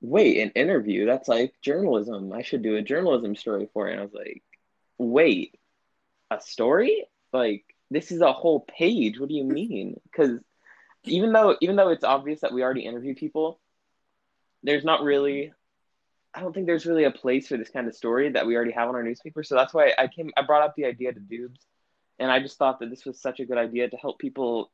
wait, 0.00 0.40
an 0.40 0.50
interview? 0.50 1.06
That's 1.06 1.28
like 1.28 1.54
journalism. 1.62 2.32
I 2.32 2.42
should 2.42 2.62
do 2.62 2.74
a 2.74 2.82
journalism 2.82 3.36
story 3.36 3.68
for 3.72 3.86
it. 3.86 3.92
And 3.92 4.00
I 4.00 4.02
was 4.02 4.12
like, 4.12 4.42
wait, 4.98 5.54
a 6.32 6.40
story? 6.40 7.06
Like, 7.32 7.64
this 7.92 8.10
is 8.10 8.22
a 8.22 8.32
whole 8.32 8.60
page. 8.60 9.20
What 9.20 9.28
do 9.28 9.36
you 9.36 9.44
mean? 9.44 10.00
Because 10.02 10.40
even 11.04 11.32
though 11.32 11.56
even 11.60 11.76
though 11.76 11.90
it's 11.90 12.04
obvious 12.04 12.40
that 12.40 12.52
we 12.52 12.64
already 12.64 12.84
interview 12.84 13.14
people, 13.14 13.60
there's 14.64 14.84
not 14.84 15.04
really 15.04 15.52
I 16.34 16.40
don't 16.40 16.52
think 16.52 16.66
there's 16.66 16.86
really 16.86 17.04
a 17.04 17.12
place 17.12 17.46
for 17.46 17.56
this 17.56 17.70
kind 17.70 17.86
of 17.86 17.94
story 17.94 18.30
that 18.30 18.46
we 18.48 18.56
already 18.56 18.72
have 18.72 18.88
on 18.88 18.96
our 18.96 19.04
newspaper. 19.04 19.44
So 19.44 19.54
that's 19.54 19.72
why 19.72 19.94
I 19.96 20.08
came 20.08 20.32
I 20.36 20.42
brought 20.42 20.64
up 20.64 20.74
the 20.74 20.86
idea 20.86 21.12
to 21.12 21.20
Dubes. 21.20 21.60
And 22.18 22.32
I 22.32 22.40
just 22.40 22.58
thought 22.58 22.80
that 22.80 22.90
this 22.90 23.04
was 23.04 23.20
such 23.20 23.38
a 23.38 23.44
good 23.44 23.58
idea 23.58 23.88
to 23.88 23.96
help 23.96 24.18
people 24.18 24.72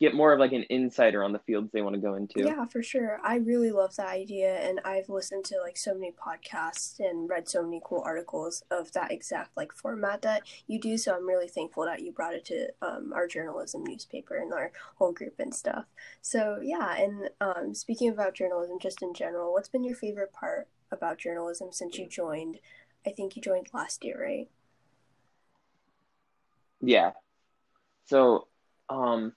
get 0.00 0.14
more 0.14 0.32
of 0.32 0.40
like 0.40 0.52
an 0.52 0.64
insider 0.70 1.22
on 1.22 1.32
the 1.32 1.38
fields 1.40 1.70
they 1.72 1.82
want 1.82 1.94
to 1.94 2.00
go 2.00 2.14
into. 2.14 2.42
Yeah, 2.44 2.66
for 2.66 2.82
sure. 2.82 3.20
I 3.22 3.36
really 3.36 3.70
love 3.70 3.94
that 3.96 4.08
idea, 4.08 4.56
and 4.56 4.80
I've 4.84 5.08
listened 5.08 5.44
to 5.46 5.60
like 5.62 5.76
so 5.76 5.94
many 5.94 6.12
podcasts 6.12 6.98
and 6.98 7.28
read 7.28 7.48
so 7.48 7.62
many 7.62 7.80
cool 7.84 8.02
articles 8.04 8.62
of 8.70 8.92
that 8.92 9.12
exact 9.12 9.56
like 9.56 9.72
format 9.72 10.22
that 10.22 10.42
you 10.66 10.80
do. 10.80 10.98
So 10.98 11.14
I'm 11.14 11.26
really 11.26 11.48
thankful 11.48 11.84
that 11.84 12.00
you 12.00 12.12
brought 12.12 12.34
it 12.34 12.44
to 12.46 12.68
um, 12.82 13.12
our 13.14 13.26
journalism 13.26 13.84
newspaper 13.84 14.36
and 14.36 14.52
our 14.52 14.72
whole 14.96 15.12
group 15.12 15.34
and 15.38 15.54
stuff. 15.54 15.84
So 16.22 16.60
yeah, 16.62 16.96
and 16.96 17.30
um, 17.40 17.74
speaking 17.74 18.10
about 18.10 18.34
journalism, 18.34 18.78
just 18.80 19.02
in 19.02 19.14
general, 19.14 19.52
what's 19.52 19.68
been 19.68 19.84
your 19.84 19.96
favorite 19.96 20.32
part 20.32 20.68
about 20.90 21.18
journalism 21.18 21.68
since 21.70 21.98
you 21.98 22.08
joined? 22.08 22.58
I 23.06 23.10
think 23.10 23.36
you 23.36 23.42
joined 23.42 23.68
last 23.72 24.04
year, 24.04 24.20
right? 24.22 24.48
Yeah. 26.80 27.12
So, 28.06 28.48
um, 28.88 29.32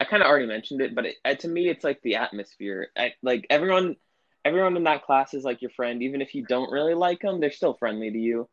I 0.00 0.04
kind 0.04 0.22
of 0.22 0.28
already 0.28 0.46
mentioned 0.46 0.80
it, 0.80 0.94
but 0.94 1.06
it, 1.06 1.16
uh, 1.24 1.34
to 1.34 1.48
me, 1.48 1.68
it's 1.68 1.84
like 1.84 2.00
the 2.02 2.16
atmosphere. 2.16 2.88
I, 2.96 3.14
like 3.22 3.46
everyone, 3.50 3.96
everyone 4.44 4.76
in 4.76 4.84
that 4.84 5.04
class 5.04 5.34
is 5.34 5.44
like 5.44 5.60
your 5.60 5.70
friend. 5.72 6.02
Even 6.02 6.22
if 6.22 6.34
you 6.34 6.44
don't 6.44 6.70
really 6.70 6.94
like 6.94 7.20
them, 7.20 7.40
they're 7.40 7.50
still 7.50 7.74
friendly 7.74 8.10
to 8.10 8.18
you. 8.18 8.48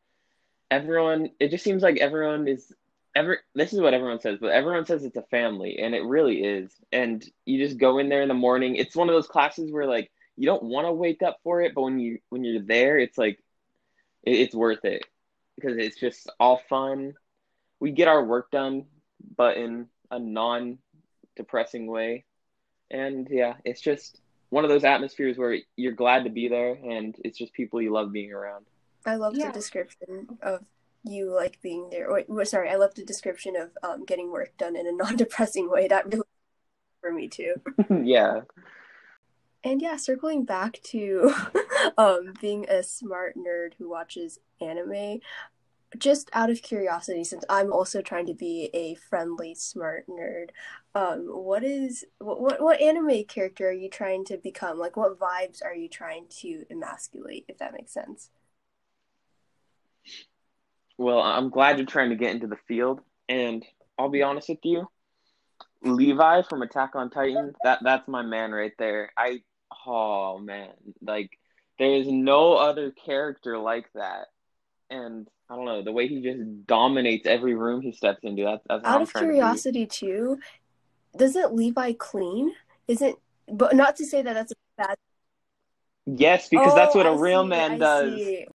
Everyone, 0.72 1.30
it 1.40 1.52
just 1.52 1.64
seems 1.64 1.84
like 1.84 1.98
everyone 1.98 2.48
is 2.48 2.74
ever. 3.16 3.40
This 3.54 3.74
is 3.74 3.80
what 3.80 3.94
everyone 3.94 4.20
says, 4.20 4.40
but 4.42 4.52
everyone 4.52 4.86
says 4.86 5.04
it's 5.04 5.18
a 5.18 5.24
family, 5.24 5.78
and 5.80 5.94
it 5.94 6.04
really 6.04 6.44
is. 6.44 6.72
And 6.92 7.24
you 7.46 7.64
just 7.64 7.78
go 7.78 8.00
in 8.00 8.10
there 8.10 8.24
in 8.24 8.28
the 8.28 8.34
morning. 8.34 8.76
It's 8.76 8.96
one 8.96 9.10
of 9.10 9.16
those 9.16 9.28
classes 9.28 9.72
where 9.72 9.86
like 9.86 10.12
you 10.38 10.46
don't 10.46 10.64
want 10.64 10.88
to 10.88 10.92
wake 10.92 11.22
up 11.24 11.40
for 11.44 11.62
it, 11.62 11.74
but 11.76 11.84
when 11.84 12.00
you 12.00 12.20
when 12.30 12.44
you're 12.44 12.62
there, 12.62 12.98
it's 12.98 13.18
like 13.18 13.40
it, 14.24 14.34
it's 14.34 14.56
worth 14.56 14.84
it 14.84 15.06
because 15.56 15.78
it's 15.78 16.00
just 16.00 16.30
all 16.40 16.62
fun. 16.70 17.14
We 17.80 17.92
get 17.92 18.08
our 18.08 18.24
work 18.24 18.52
done, 18.52 18.86
but 19.38 19.58
in 19.58 19.88
a 20.12 20.20
non 20.20 20.80
depressing 21.36 21.88
way. 21.88 22.26
And 22.92 23.28
yeah, 23.30 23.56
it's 23.64 23.82
just 23.82 24.22
one 24.50 24.64
of 24.64 24.70
those 24.70 24.84
atmospheres 24.84 25.38
where 25.38 25.58
you're 25.76 25.92
glad 25.92 26.24
to 26.24 26.30
be 26.30 26.48
there 26.48 26.74
and 26.74 27.16
it's 27.24 27.38
just 27.38 27.54
people 27.54 27.82
you 27.82 27.92
love 27.92 28.12
being 28.12 28.32
around. 28.32 28.66
I 29.06 29.16
love 29.16 29.36
yeah. 29.36 29.48
the 29.48 29.54
description 29.54 30.38
of 30.42 30.64
you 31.04 31.34
like 31.34 31.62
being 31.62 31.90
there. 31.90 32.12
Wait, 32.12 32.48
sorry, 32.48 32.70
I 32.70 32.76
love 32.76 32.96
the 32.96 33.04
description 33.04 33.56
of 33.56 33.72
um, 33.84 34.06
getting 34.06 34.32
work 34.32 34.58
done 34.58 34.76
in 34.76 34.88
a 34.88 34.92
non-depressing 34.96 35.70
way. 35.70 35.88
That 35.88 36.06
really 36.06 36.24
for 37.02 37.12
me 37.12 37.28
too. 37.28 37.56
yeah. 38.04 38.42
And 39.64 39.82
yeah, 39.82 39.98
circling 39.98 40.46
back 40.46 40.80
to 40.92 41.34
um, 41.98 42.34
being 42.40 42.70
a 42.70 42.84
smart 42.84 43.36
nerd 43.36 43.74
who 43.80 43.90
watches 43.90 44.40
anime, 44.62 45.20
just 46.00 46.30
out 46.34 46.50
of 46.50 46.62
curiosity, 46.62 47.24
since 47.24 47.44
I'm 47.50 47.72
also 47.72 48.02
trying 48.02 48.26
to 48.28 48.34
be 48.34 48.70
a 48.74 48.96
friendly, 48.96 49.56
smart 49.56 50.06
nerd, 50.08 50.50
um, 50.94 51.28
what 51.28 51.64
is 51.64 52.06
what, 52.20 52.42
what 52.42 52.62
what 52.62 52.82
anime 52.82 53.24
character 53.26 53.70
are 53.70 53.74
you 53.74 53.90
trying 53.90 54.26
to 54.26 54.38
become? 54.38 54.80
Like, 54.80 54.96
what 54.96 55.20
vibes 55.20 55.64
are 55.64 55.76
you 55.76 55.90
trying 55.90 56.28
to 56.42 56.66
emasculate? 56.70 57.46
If 57.48 57.58
that 57.58 57.74
makes 57.74 57.94
sense. 57.94 58.30
Well, 60.98 61.22
I'm 61.22 61.50
glad 61.50 61.78
you're 61.78 61.86
trying 61.86 62.12
to 62.12 62.16
get 62.16 62.32
into 62.32 62.48
the 62.48 62.60
field, 62.68 63.02
and 63.28 63.66
I'll 63.98 64.10
be 64.10 64.24
honest 64.24 64.48
with 64.48 64.64
you, 64.64 64.88
Levi 65.82 66.42
from 66.44 66.62
Attack 66.62 66.96
on 66.96 67.10
Titan, 67.10 67.54
that 67.64 67.80
that's 67.84 68.08
my 68.08 68.22
man 68.22 68.52
right 68.52 68.74
there. 68.80 69.12
I 69.18 69.42
oh 69.86 70.40
man, 70.40 70.72
like 71.02 71.38
there 71.78 71.92
is 71.92 72.08
no 72.08 72.54
other 72.54 72.92
character 72.92 73.58
like 73.58 73.92
that, 73.94 74.28
and 74.90 75.28
I 75.50 75.56
don't 75.56 75.66
know 75.66 75.82
the 75.84 75.92
way 75.92 76.08
he 76.08 76.22
just 76.22 76.66
dominates 76.66 77.28
every 77.28 77.54
room 77.54 77.82
he 77.82 77.92
steps 77.92 78.20
into. 78.24 78.44
That's, 78.44 78.64
that's 78.68 78.86
out 78.86 79.02
of 79.02 79.14
curiosity 79.14 79.86
to 79.86 79.98
too. 79.98 80.40
Doesn't 81.18 81.54
Levi 81.54 81.94
clean? 81.94 82.54
Isn't 82.88 83.18
but 83.48 83.76
not 83.76 83.96
to 83.98 84.06
say 84.06 84.22
that 84.22 84.34
that's 84.34 84.52
a 84.52 84.56
bad. 84.78 84.98
Yes, 86.08 86.50
because 86.50 86.74
oh, 86.74 86.76
that's 86.76 86.96
what 86.96 87.06
a 87.06 87.10
I 87.10 87.16
real 87.16 87.44
see, 87.44 87.50
man 87.50 87.72
I 87.72 87.78
does. 87.78 88.14
in 88.14 88.46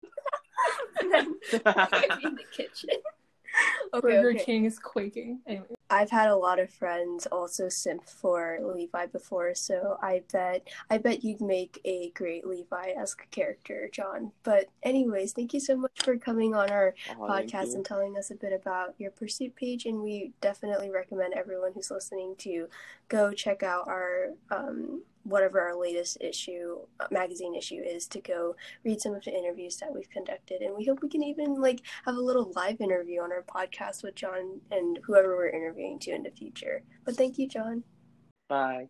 the 1.52 2.44
kitchen. 2.52 2.90
okay, 3.94 4.00
Burger 4.00 4.30
okay. 4.30 4.44
King 4.44 4.64
is 4.64 4.78
quaking. 4.78 5.40
Anyway. 5.46 5.66
I've 5.90 6.10
had 6.10 6.28
a 6.28 6.36
lot 6.36 6.60
of 6.60 6.70
friends 6.70 7.26
also 7.26 7.68
simp 7.68 8.08
for 8.08 8.58
Levi 8.62 9.06
before, 9.06 9.54
so 9.56 9.98
I 10.00 10.22
bet 10.32 10.68
I 10.88 10.98
bet 10.98 11.24
you'd 11.24 11.40
make 11.40 11.80
a 11.84 12.10
great 12.10 12.46
Levi 12.46 12.90
esque 12.96 13.28
character, 13.32 13.90
Jon. 13.92 14.30
But 14.44 14.68
anyways, 14.84 15.32
thank 15.32 15.52
you 15.52 15.58
so 15.58 15.76
much 15.76 16.02
for 16.04 16.16
coming 16.16 16.54
on 16.54 16.70
our 16.70 16.94
oh, 17.10 17.22
podcast 17.22 17.74
and 17.74 17.84
telling 17.84 18.16
us 18.16 18.30
a 18.30 18.36
bit 18.36 18.52
about 18.52 18.94
your 18.98 19.10
pursuit 19.10 19.56
page. 19.56 19.84
And 19.84 20.00
we 20.00 20.32
definitely 20.40 20.90
recommend 20.90 21.34
everyone 21.34 21.72
who's 21.74 21.90
listening 21.90 22.36
to 22.38 22.68
go 23.08 23.32
check 23.32 23.64
out 23.64 23.88
our 23.88 24.28
um, 24.52 25.02
whatever 25.24 25.60
our 25.60 25.78
latest 25.78 26.18
issue 26.20 26.78
uh, 27.00 27.06
magazine 27.10 27.54
issue 27.54 27.80
is 27.84 28.06
to 28.08 28.20
go 28.20 28.56
read 28.84 29.00
some 29.00 29.14
of 29.14 29.24
the 29.24 29.36
interviews 29.36 29.76
that 29.76 29.92
we've 29.92 30.10
conducted. 30.10 30.62
And 30.62 30.74
we 30.76 30.84
hope 30.84 31.02
we 31.02 31.08
can 31.08 31.22
even 31.22 31.60
like 31.60 31.82
have 32.04 32.16
a 32.16 32.20
little 32.20 32.52
live 32.54 32.80
interview 32.80 33.20
on 33.20 33.32
our 33.32 33.42
podcast 33.42 34.02
with 34.02 34.14
jon 34.14 34.60
and 34.70 34.98
whoever 35.04 35.36
we're 35.36 35.48
interviewing 35.48 35.98
to 36.00 36.12
in 36.12 36.22
the 36.22 36.30
future. 36.30 36.82
But 37.04 37.16
thank 37.16 37.38
you 37.38 37.48
jon. 37.48 37.84
Bye 38.48 38.88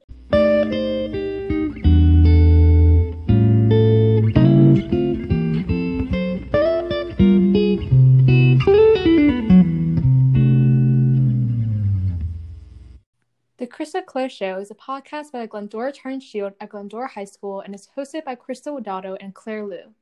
Crystal 13.90 14.06
Claire 14.06 14.28
Show 14.28 14.58
is 14.58 14.70
a 14.70 14.76
podcast 14.76 15.32
by 15.32 15.40
the 15.40 15.48
Glendora 15.48 15.90
Tartan 15.90 16.20
Shield 16.20 16.52
at 16.60 16.68
Glendora 16.68 17.08
High 17.08 17.24
School 17.24 17.60
and 17.60 17.74
is 17.74 17.88
hosted 17.96 18.24
by 18.24 18.36
Crystal 18.36 18.80
Wadado 18.80 19.16
and 19.20 19.34
Claire 19.34 19.66
Liu. 19.66 19.94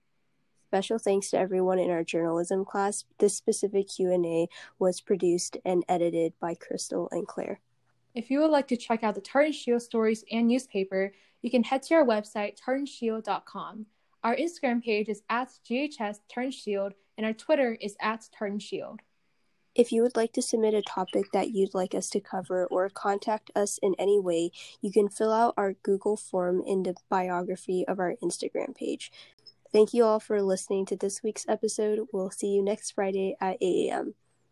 Special 0.66 0.98
thanks 0.98 1.31
to 1.31 1.38
everyone 1.38 1.79
in 1.79 1.88
our 1.88 2.05
journalism 2.05 2.66
class. 2.66 3.07
This 3.18 3.35
specific 3.35 3.88
Q&A 3.88 4.46
was 4.79 5.01
produced 5.01 5.57
and 5.64 5.87
edited 5.88 6.35
by 6.38 6.55
Crystal 6.55 7.09
and 7.12 7.27
Claire. 7.27 7.61
If 8.14 8.31
you 8.31 8.40
would 8.40 8.51
like 8.51 8.68
to 8.68 8.77
check 8.77 9.03
out 9.03 9.14
the 9.14 9.22
Tartan 9.22 9.53
Shield 9.53 9.81
stories 9.81 10.22
and 10.31 10.48
newspaper, 10.48 11.14
you 11.40 11.51
can 11.51 11.64
head 11.64 11.83
to 11.85 11.94
our 11.94 12.05
website, 12.05 12.61
tartanshield.com. 12.61 13.87
Our 14.22 14.37
Instagram 14.37 14.85
page 14.85 15.09
is 15.09 15.22
at 15.31 15.48
GHS 15.66 16.18
Tartan 16.29 16.51
Shield, 16.51 16.92
and 17.16 17.24
our 17.24 17.33
Twitter 17.33 17.79
is 17.81 17.96
at 18.03 18.29
Tartan 18.38 18.59
Shield. 18.59 19.01
If 19.79 19.93
you 19.93 20.03
would 20.03 20.17
like 20.17 20.33
to 20.33 20.43
submit 20.43 20.75
a 20.75 20.83
topic 20.83 21.31
that 21.33 21.51
you'd 21.51 21.73
like 21.73 21.95
us 21.95 22.11
to 22.11 22.21
cover 22.21 22.67
or 22.67 22.88
contact 22.88 23.53
us 23.55 23.79
in 23.81 23.95
any 23.97 24.19
way, 24.19 24.51
you 24.81 24.91
can 24.91 25.09
fill 25.09 25.33
out 25.33 25.55
our 25.57 25.75
Google 25.75 26.17
form 26.17 26.64
in 26.67 26.83
the 26.83 26.97
biography 27.09 27.87
of 27.87 28.01
our 28.01 28.17
Instagram 28.21 28.75
page. 28.75 29.12
Thank 29.71 29.95
you 29.95 30.03
all 30.03 30.19
for 30.19 30.43
listening 30.43 30.85
to 30.87 30.97
this 30.97 31.23
week's 31.23 31.47
episode. 31.47 32.09
We'll 32.12 32.33
see 32.33 32.49
you 32.49 32.64
next 32.64 32.91
Friday 32.91 33.37
at 33.41 33.57
8 33.61 33.88
a.m. 33.88 34.14